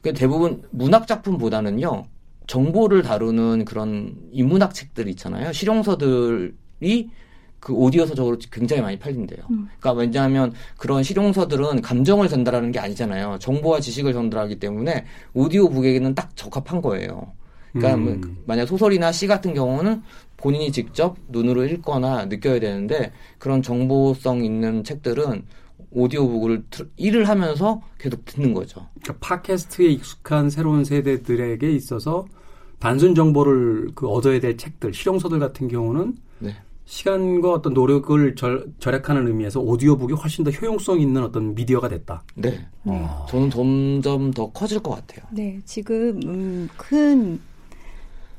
그 0.00 0.12
대부분 0.12 0.62
문학 0.70 1.06
작품보다는요 1.06 2.04
정보를 2.46 3.02
다루는 3.02 3.64
그런 3.64 4.14
인문학 4.32 4.72
책들 4.72 5.08
있잖아요 5.08 5.52
실용서들이 5.52 7.10
그 7.60 7.72
오디오 7.72 8.06
서적으로 8.06 8.38
굉장히 8.50 8.82
많이 8.82 8.98
팔린대요. 8.98 9.40
음. 9.50 9.68
그러니까 9.78 9.92
왜냐하면 9.92 10.52
그런 10.76 11.02
실용서들은 11.02 11.82
감정을 11.82 12.28
전달하는 12.28 12.70
게 12.70 12.78
아니잖아요. 12.78 13.38
정보와 13.40 13.80
지식을 13.80 14.12
전달하기 14.12 14.58
때문에 14.58 15.04
오디오북에게는 15.34 16.14
딱 16.14 16.34
적합한 16.36 16.82
거예요. 16.82 17.32
그러니까 17.72 17.96
뭐 17.96 18.12
음. 18.12 18.38
만약 18.46 18.66
소설이나 18.66 19.12
시 19.12 19.26
같은 19.26 19.52
경우는 19.54 20.02
본인이 20.36 20.70
직접 20.70 21.16
눈으로 21.28 21.64
읽거나 21.64 22.26
느껴야 22.26 22.60
되는데 22.60 23.12
그런 23.38 23.62
정보성 23.62 24.44
있는 24.44 24.84
책들은 24.84 25.44
오디오북을 25.90 26.64
일을 26.96 27.28
하면서 27.28 27.80
계속 27.98 28.24
듣는 28.24 28.52
거죠. 28.54 28.86
그러니까 29.02 29.26
팟캐스트에 29.26 29.86
익숙한 29.86 30.50
새로운 30.50 30.84
세대들에게 30.84 31.70
있어서 31.72 32.26
단순 32.78 33.14
정보를 33.14 33.90
그 33.94 34.06
얻어야 34.08 34.38
될 34.40 34.56
책들, 34.56 34.92
실용서들 34.92 35.38
같은 35.38 35.68
경우는 35.68 36.14
네. 36.38 36.54
시간과 36.86 37.52
어떤 37.52 37.74
노력을 37.74 38.34
절, 38.36 38.72
절약하는 38.78 39.26
의미에서 39.26 39.60
오디오북이 39.60 40.14
훨씬 40.14 40.44
더 40.44 40.50
효용성 40.50 41.00
있는 41.00 41.22
어떤 41.22 41.54
미디어가 41.54 41.88
됐다. 41.88 42.22
네. 42.36 42.64
어. 42.84 43.26
저는 43.28 43.50
점점 43.50 44.30
더 44.30 44.50
커질 44.52 44.80
것 44.80 44.92
같아요. 44.92 45.26
네. 45.32 45.60
지금 45.64 46.20
음, 46.24 46.68
큰 46.76 47.40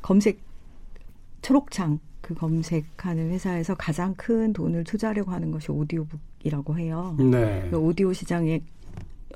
검색 0.02 0.40
초록창 1.42 2.00
그 2.22 2.34
검색하는 2.34 3.32
회사에서 3.32 3.76
가장 3.76 4.14
큰 4.16 4.54
돈을 4.54 4.86
투자하려고 4.86 5.32
하는 5.32 5.52
것이 5.52 5.72
오디오북이라고 5.72 6.78
해요. 6.78 7.16
네. 7.20 7.68
그 7.70 7.78
오디오 7.78 8.14
시장에 8.14 8.62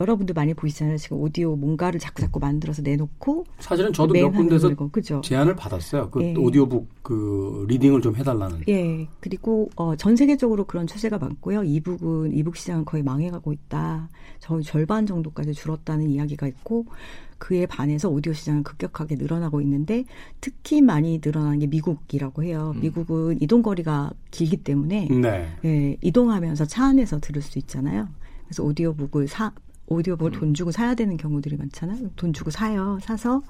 여러분들 0.02 0.34
많이 0.34 0.54
보시잖아요. 0.54 0.98
지금 0.98 1.18
오디오 1.20 1.56
뭔가를 1.56 2.00
자꾸 2.00 2.22
자꾸 2.22 2.40
만들어서 2.40 2.82
내놓고 2.82 3.46
사실은 3.60 3.94
저도 3.94 4.14
몇 4.14 4.32
군데서 4.32 4.76
그죠? 4.92 5.22
제안을 5.24 5.56
받았어요. 5.56 6.10
그 6.10 6.22
예. 6.24 6.34
오디오북 6.36 6.88
그 7.04 7.66
리딩을 7.68 8.02
좀 8.02 8.16
해달라는. 8.16 8.64
예. 8.68 9.08
그리고 9.20 9.70
어, 9.76 9.96
전 9.96 10.16
세계적으로 10.16 10.66
그런 10.66 10.88
추세가 10.88 11.18
많고요. 11.18 11.64
이북은 11.64 12.34
이북 12.34 12.58
시장은 12.58 12.86
거의 12.86 13.04
망해가고 13.04 13.54
있다. 13.54 14.10
저 14.40 14.60
절반 14.62 15.06
정도까지 15.06 15.54
줄었다는 15.54 16.10
이야기가 16.10 16.48
있고 16.48 16.86
그에 17.38 17.66
반해서 17.66 18.10
오디오 18.10 18.34
시장은 18.34 18.64
급격하게 18.64 19.16
늘어나고 19.16 19.62
있는데 19.62 20.06
특히 20.42 20.82
많이 20.82 21.20
늘어나는 21.24 21.60
게 21.60 21.68
미국이라고 21.68 22.44
해요. 22.44 22.74
음. 22.76 22.82
미국은 22.82 23.42
이동 23.42 23.62
거리가 23.62 24.12
길기 24.30 24.58
때문에 24.58 25.08
네. 25.10 25.48
예, 25.66 25.98
이동하면서 26.02 26.66
차 26.66 26.86
안에서 26.86 27.20
들을 27.20 27.42
수 27.42 27.58
있잖아요. 27.60 28.08
그래서 28.46 28.64
오디오북을 28.64 29.28
사 29.28 29.54
오디오북을 29.92 30.34
음. 30.34 30.40
돈 30.40 30.54
주고 30.54 30.72
사야 30.72 30.96
되는 30.96 31.18
경우들이 31.18 31.58
많잖아요. 31.58 32.12
돈 32.16 32.34
주고 32.34 32.52
사요. 32.52 33.00
사서 33.02 33.42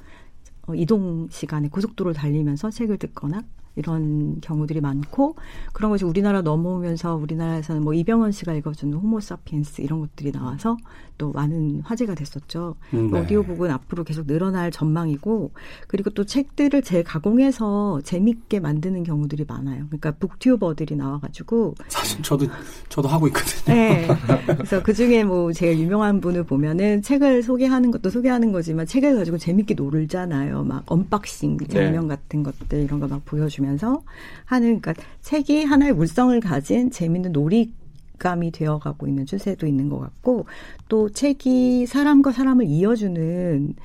어, 0.68 0.76
이동 0.76 1.28
시간에 1.30 1.70
고속도로를 1.70 2.14
달리면서 2.14 2.70
책을 2.70 2.98
듣거나 2.98 3.44
이런 3.76 4.42
경우들이 4.42 4.82
많고 4.82 5.36
그런 5.74 5.92
것이 5.92 6.04
우리나라 6.04 6.42
넘어오면서 6.42 7.16
우리나라에서는 7.16 7.82
뭐 7.84 7.94
이병헌 7.94 8.32
씨가 8.32 8.54
읽어주는 8.54 8.94
호모사피엔스 8.94 9.82
이런 9.82 10.02
것들이 10.02 10.32
나와서 10.32 10.78
또 11.22 11.32
많은 11.34 11.82
화제가 11.84 12.16
됐었죠. 12.16 12.76
음, 12.96 13.12
네. 13.12 13.20
오디오북은 13.20 13.70
앞으로 13.70 14.04
계속 14.04 14.26
늘어날 14.26 14.72
전망이고 14.72 15.52
그리고 15.88 16.10
또 16.10 16.26
책들을 16.26 16.82
재가공해서 16.82 18.02
재밌게 18.04 18.60
만드는 18.60 19.04
경우들이 19.04 19.46
많아요. 19.48 19.86
그러니까 19.86 20.10
북튜버들이 20.14 20.96
나와가지고 20.96 21.76
사실 21.90 22.24
저도 22.24 22.48
저도 22.90 23.08
하고 23.08 23.28
있거든요. 23.28 23.76
네. 23.76 24.08
그래서 24.48 24.82
그 24.82 24.96
중에 24.96 25.24
뭐 25.24 25.54
제일 25.54 25.78
유명한 25.78 26.22
분을 26.22 26.44
보면은 26.44 27.04
책을 27.04 27.44
소개하는 27.44 27.92
것도 27.92 28.10
소개하는 28.10 28.52
거지만 28.52 28.88
책을 28.88 29.16
가지고 29.16 29.38
재밌게 29.38 29.76
놀잖아요. 29.76 30.64
막 30.64 30.84
언박싱 30.88 31.60
장면 31.70 32.08
네. 32.08 32.16
같은 32.16 32.42
것들 32.42 32.82
이런 32.82 33.00
거 33.00 33.12
막 33.12 33.24
보여주면서 33.26 34.02
하는 34.46 34.80
그러니까 34.80 34.94
책이 35.22 35.66
하나의 35.66 35.94
물성을 35.94 36.40
가진 36.40 36.90
재밌는 36.90 37.34
놀이 37.34 37.74
감이 38.22 38.52
되어가고 38.52 39.08
있는 39.08 39.26
추세도 39.26 39.66
있는 39.68 39.90
것 39.90 40.00
같고 40.00 40.46
또 40.88 41.10
책이 41.10 41.88
사람과 41.88 42.32
사람을 42.32 42.66
이어주는 42.68 43.76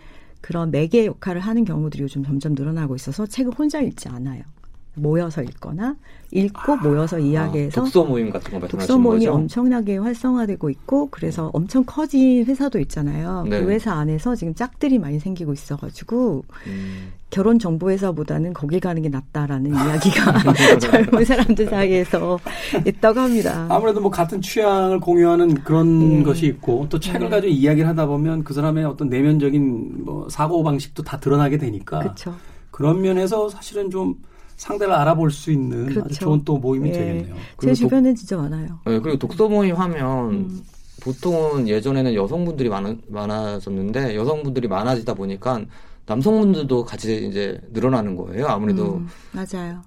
그런 0.42 0.70
매개 0.70 1.06
역할을 1.06 1.40
하는 1.40 1.64
경우들이 1.64 2.02
요즘 2.04 2.22
점점 2.22 2.54
늘어나고 2.54 2.94
있어서 2.94 3.26
책을 3.26 3.54
혼자 3.54 3.80
읽지 3.80 4.08
않아요. 4.08 4.42
모여서 4.94 5.42
읽거나 5.42 5.96
읽고 6.30 6.76
모여서 6.76 7.18
이야기해서 7.18 7.80
아, 7.80 7.84
독서 7.84 8.04
모임 8.04 8.30
같은 8.30 8.50
거 8.52 8.58
말씀하시는 8.60 8.78
독서 8.78 8.98
모임이 8.98 9.26
거죠? 9.26 9.36
엄청나게 9.36 9.98
활성화되고 9.98 10.70
있고 10.70 11.08
그래서 11.10 11.50
엄청 11.52 11.84
커진 11.84 12.44
회사도 12.44 12.78
있잖아요. 12.80 13.44
네. 13.48 13.60
그 13.60 13.70
회사 13.70 13.92
안에서 13.92 14.34
지금 14.34 14.54
짝들이 14.54 14.98
많이 14.98 15.18
생기고 15.18 15.52
있어가지고 15.52 16.44
음, 16.66 17.12
결혼 17.30 17.58
정보회사보다는 17.58 18.52
거기 18.52 18.78
가는 18.78 19.02
게 19.02 19.08
낫다라는 19.08 19.72
이야기가 19.72 20.78
젊은 20.78 21.24
사람들 21.24 21.66
사이에서 21.68 22.38
있다고 22.84 23.20
합니다. 23.20 23.66
아무래도 23.68 24.00
뭐 24.00 24.10
같은 24.10 24.40
취향을 24.40 25.00
공유하는 25.00 25.54
그런 25.54 26.18
네. 26.18 26.22
것이 26.22 26.46
있고 26.46 26.86
또 26.88 27.00
책을 27.00 27.20
네. 27.20 27.28
가지고 27.28 27.52
이야기를 27.52 27.88
하다 27.88 28.06
보면 28.06 28.44
그 28.44 28.54
사람의 28.54 28.84
어떤 28.84 29.08
내면적인 29.08 30.04
뭐 30.04 30.28
사고 30.28 30.62
방식도 30.62 31.02
다 31.02 31.18
드러나게 31.18 31.58
되니까 31.58 31.98
그렇죠. 31.98 32.34
그런 32.70 33.00
면에서 33.02 33.48
사실은 33.48 33.90
좀 33.90 34.14
상대를 34.56 34.94
알아볼 34.94 35.30
수 35.30 35.50
있는 35.50 35.86
아주 35.86 35.94
그렇죠. 35.94 36.14
좋은 36.14 36.42
또 36.44 36.58
모임이 36.58 36.88
예. 36.90 36.92
되겠네요. 36.92 37.34
제 37.60 37.74
주변엔 37.74 38.14
진짜 38.14 38.36
많아요. 38.36 38.80
네, 38.86 38.98
그리고 39.00 39.18
독서 39.18 39.48
모임 39.48 39.74
하면 39.74 40.30
음. 40.30 40.60
보통은 41.02 41.68
예전에는 41.68 42.14
여성분들이 42.14 42.68
많, 42.68 43.00
많아졌는데 43.08 44.16
여성분들이 44.16 44.68
많아지다 44.68 45.14
보니까 45.14 45.60
남성분들도 46.06 46.84
같이 46.84 47.26
이제 47.26 47.60
늘어나는 47.72 48.16
거예요. 48.16 48.46
아무래도 48.46 48.96
음, 48.96 49.08
맞아요. 49.32 49.82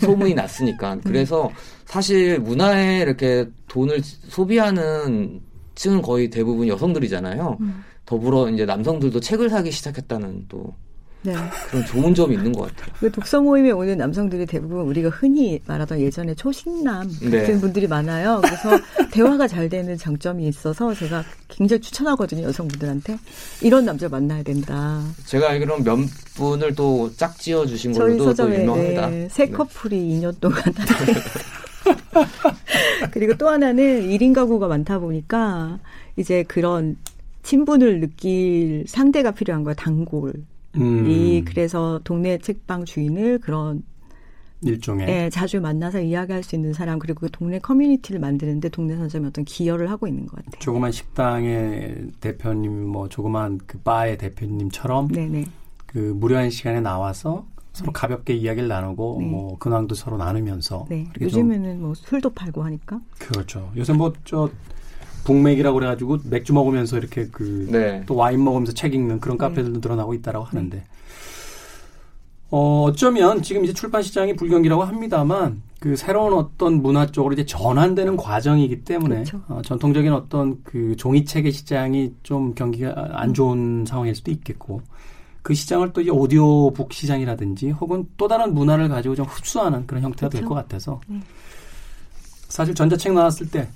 소문이 0.00 0.34
났으니까. 0.34 0.98
그래서 1.04 1.50
사실 1.84 2.38
문화에 2.38 3.00
이렇게 3.00 3.48
돈을 3.68 4.00
소비하는 4.02 5.40
층은 5.74 6.02
거의 6.02 6.30
대부분 6.30 6.68
여성들이잖아요. 6.68 7.58
음. 7.60 7.84
더불어 8.04 8.50
이제 8.50 8.64
남성들도 8.64 9.20
책을 9.20 9.50
사기 9.50 9.70
시작했다는 9.70 10.46
또 10.48 10.74
네. 11.22 11.34
그런 11.68 11.84
좋은 11.84 12.14
점이 12.14 12.34
있는 12.34 12.52
것 12.52 12.68
같아요. 12.68 12.94
그 12.98 13.12
독서 13.12 13.40
모임에 13.40 13.70
오는 13.70 13.98
남성들이 13.98 14.46
대부분 14.46 14.80
우리가 14.86 15.10
흔히 15.10 15.60
말하던 15.66 16.00
예전에 16.00 16.34
초식남 16.34 17.08
같은 17.08 17.30
네. 17.30 17.60
분들이 17.60 17.86
많아요. 17.86 18.40
그래서 18.42 18.78
대화가 19.12 19.46
잘 19.46 19.68
되는 19.68 19.96
장점이 19.96 20.48
있어서 20.48 20.94
제가 20.94 21.22
굉장히 21.48 21.82
추천하거든요. 21.82 22.44
여성분들한테 22.44 23.18
이런 23.60 23.84
남자 23.84 24.08
만나야 24.08 24.42
된다. 24.42 25.02
제가 25.26 25.50
알기로는 25.50 25.84
몇 25.84 25.98
분을 26.36 26.74
또 26.74 27.10
짝지어 27.14 27.66
주신 27.66 27.92
걸로도 27.92 28.34
또 28.34 28.54
유명합니다. 28.54 29.10
네, 29.10 29.28
새 29.30 29.48
커플이 29.48 29.98
2년 29.98 30.40
동안 30.40 30.62
그리고 33.12 33.34
또 33.36 33.48
하나는 33.48 34.08
1인 34.08 34.34
가구가 34.34 34.68
많다 34.68 34.98
보니까 34.98 35.78
이제 36.16 36.44
그런 36.44 36.96
친분을 37.42 38.00
느낄 38.00 38.84
상대가 38.86 39.32
필요한 39.32 39.64
거예요. 39.64 39.74
단골. 39.74 40.32
음, 40.76 41.10
이 41.10 41.42
그래서 41.44 42.00
동네 42.04 42.38
책방 42.38 42.84
주인을 42.84 43.38
그런 43.40 43.82
일종의 44.62 45.08
예, 45.08 45.30
자주 45.30 45.60
만나서 45.60 46.00
이야기할 46.02 46.42
수 46.42 46.54
있는 46.54 46.72
사람 46.74 46.98
그리고 46.98 47.20
그 47.20 47.30
동네 47.30 47.58
커뮤니티를 47.58 48.20
만드는데 48.20 48.68
동네 48.68 48.94
선점이 48.96 49.26
어떤 49.26 49.44
기여를 49.44 49.90
하고 49.90 50.06
있는 50.06 50.26
것 50.26 50.36
같아요. 50.36 50.60
조그만 50.60 50.92
식당의 50.92 52.08
대표님, 52.20 52.86
뭐 52.86 53.08
조그만 53.08 53.58
그 53.66 53.78
바의 53.78 54.18
대표님처럼 54.18 55.08
네네. 55.08 55.46
그 55.86 55.98
무료한 55.98 56.50
시간에 56.50 56.80
나와서 56.80 57.46
서로 57.72 57.92
가볍게 57.92 58.34
이야기를 58.34 58.68
나누고 58.68 59.16
네. 59.20 59.26
뭐 59.26 59.58
근황도 59.58 59.94
서로 59.94 60.18
나누면서 60.18 60.86
네. 60.90 61.06
요즘에는 61.20 61.80
뭐 61.80 61.94
술도 61.94 62.30
팔고 62.34 62.62
하니까. 62.62 63.00
그렇죠. 63.18 63.72
요새 63.76 63.92
뭐 63.92 64.12
저 64.24 64.50
북맥이라고 65.24 65.74
그래가지고 65.74 66.18
맥주 66.24 66.52
먹으면서 66.52 66.98
이렇게 66.98 67.28
그 67.30 67.66
네. 67.70 68.02
또 68.06 68.16
와인 68.16 68.42
먹으면서 68.42 68.72
책 68.72 68.94
읽는 68.94 69.20
그런 69.20 69.38
카페들도 69.38 69.80
늘어나고 69.80 70.14
있다라고 70.14 70.44
하는데 70.44 70.84
어, 72.50 72.82
어쩌면 72.82 73.42
지금 73.42 73.64
이제 73.64 73.72
출판 73.72 74.02
시장이 74.02 74.34
불경기라고 74.34 74.82
합니다만 74.82 75.62
그 75.78 75.96
새로운 75.96 76.32
어떤 76.34 76.82
문화 76.82 77.06
쪽으로 77.06 77.32
이제 77.32 77.46
전환되는 77.46 78.16
과정이기 78.16 78.84
때문에 78.84 79.24
그렇죠. 79.24 79.42
어, 79.48 79.62
전통적인 79.62 80.12
어떤 80.12 80.62
그 80.64 80.96
종이책의 80.96 81.52
시장이 81.52 82.14
좀 82.22 82.54
경기가 82.54 83.10
안 83.12 83.32
좋은 83.32 83.84
상황일 83.86 84.14
수도 84.14 84.30
있겠고 84.30 84.82
그 85.42 85.54
시장을 85.54 85.92
또 85.92 86.00
이제 86.00 86.10
오디오북 86.10 86.92
시장이라든지 86.92 87.70
혹은 87.70 88.06
또 88.16 88.28
다른 88.28 88.52
문화를 88.52 88.88
가지고 88.88 89.14
좀 89.14 89.26
흡수하는 89.26 89.86
그런 89.86 90.02
형태가 90.02 90.28
될 90.28 90.40
그렇죠. 90.40 90.48
것 90.48 90.54
같아서 90.56 91.00
네. 91.06 91.20
사실 92.48 92.74
전자책 92.74 93.12
나왔을 93.12 93.48
때 93.48 93.68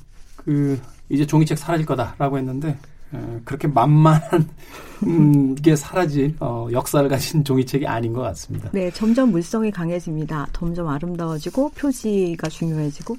그 0.44 0.78
이제 1.08 1.26
종이책 1.26 1.58
사라질 1.58 1.86
거다라고 1.86 2.38
했는데 2.38 2.76
에, 3.14 3.18
그렇게 3.44 3.68
만만한 3.68 4.48
음, 5.06 5.54
게 5.56 5.76
사라질 5.76 6.34
어, 6.40 6.68
역사를 6.72 7.06
가진 7.08 7.44
종이책이 7.44 7.86
아닌 7.86 8.12
것 8.12 8.22
같습니다. 8.22 8.70
네, 8.72 8.90
점점 8.90 9.30
물성이 9.30 9.70
강해집니다. 9.70 10.48
점점 10.52 10.88
아름다워지고 10.88 11.70
표지가 11.70 12.48
중요해지고. 12.48 13.16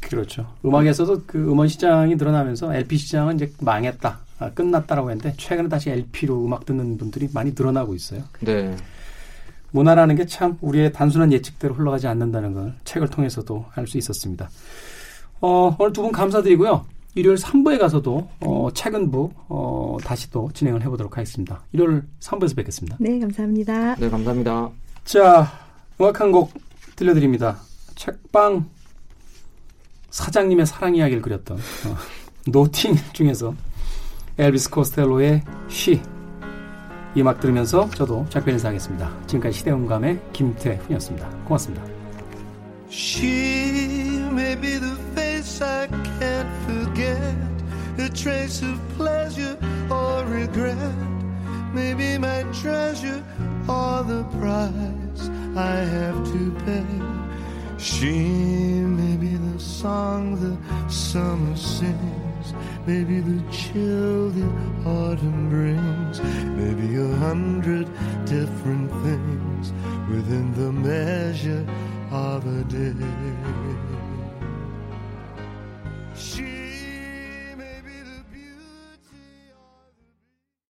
그렇죠. 0.00 0.46
음악에서도 0.64 1.22
그 1.26 1.38
음원 1.50 1.68
시장이 1.68 2.16
늘어나면서 2.16 2.74
LP 2.74 2.96
시장은 2.96 3.34
이제 3.36 3.52
망했다, 3.60 4.18
아, 4.38 4.50
끝났다라고 4.50 5.10
했는데 5.10 5.34
최근에 5.36 5.68
다시 5.68 5.90
LP로 5.90 6.44
음악 6.44 6.64
듣는 6.64 6.96
분들이 6.96 7.28
많이 7.34 7.52
늘어나고 7.54 7.94
있어요. 7.94 8.22
네. 8.40 8.74
문화라는 9.72 10.16
게 10.16 10.24
참 10.26 10.56
우리의 10.62 10.92
단순한 10.92 11.32
예측대로 11.32 11.74
흘러가지 11.74 12.06
않는다는 12.06 12.54
걸 12.54 12.74
책을 12.84 13.08
통해서도 13.08 13.66
알 13.74 13.86
수 13.86 13.98
있었습니다. 13.98 14.48
어, 15.40 15.76
오늘 15.78 15.92
두 15.92 16.02
분 16.02 16.12
감사드리고요. 16.12 16.86
일요일 17.14 17.36
3부에 17.38 17.78
가서도 17.78 18.28
어, 18.40 18.68
책은 18.74 19.10
부 19.10 19.30
어, 19.48 19.96
다시 20.04 20.30
또 20.30 20.50
진행을 20.52 20.82
해보도록 20.82 21.16
하겠습니다. 21.16 21.62
일요일 21.72 22.02
3부에서 22.20 22.56
뵙겠습니다. 22.56 22.96
네, 23.00 23.18
감사합니다. 23.20 23.94
네, 23.96 24.08
감사합니다. 24.10 24.70
자, 25.04 25.52
음악 26.00 26.20
한 26.20 26.32
곡 26.32 26.52
들려드립니다. 26.96 27.58
책방 27.94 28.68
사장님의 30.10 30.66
사랑 30.66 30.94
이야기를 30.96 31.22
그렸던 31.22 31.56
어, 31.56 31.96
노팅 32.50 32.94
중에서 33.12 33.54
엘비스 34.38 34.70
코스텔로의 34.70 35.42
쉬. 35.68 36.00
이 37.16 37.20
음악 37.20 37.38
들으면서 37.38 37.88
저도 37.90 38.26
작별 38.28 38.54
인사하겠습니다. 38.54 39.26
지금까지 39.28 39.58
시대음감의 39.58 40.20
김태훈이었습니다. 40.32 41.28
고맙습니다. 41.44 41.84
She 42.90 44.18
may 44.32 44.60
be 44.60 44.78
the 44.80 44.96
face 45.12 45.64
I 45.64 45.86
can't 46.18 46.63
a 47.98 48.08
trace 48.08 48.62
of 48.62 48.80
pleasure 48.96 49.56
or 49.90 50.24
regret, 50.24 50.96
maybe 51.72 52.18
my 52.18 52.42
treasure 52.52 53.22
or 53.68 54.02
the 54.02 54.24
price 54.38 55.28
I 55.56 55.76
have 55.96 56.24
to 56.32 56.50
pay. 56.64 56.86
She 57.78 58.10
may 58.10 59.16
be 59.16 59.36
the 59.36 59.60
song 59.60 60.36
the 60.40 60.90
summer 60.90 61.56
sings, 61.56 62.54
maybe 62.86 63.20
the 63.20 63.42
chill 63.50 64.30
the 64.30 64.48
autumn 64.88 65.48
brings, 65.50 66.20
maybe 66.58 66.96
a 66.96 67.16
hundred 67.16 67.86
different 68.24 68.90
things 69.04 69.72
within 70.10 70.52
the 70.54 70.72
measure 70.72 71.66
of 72.10 72.46
a 72.46 72.64
day. 72.64 73.84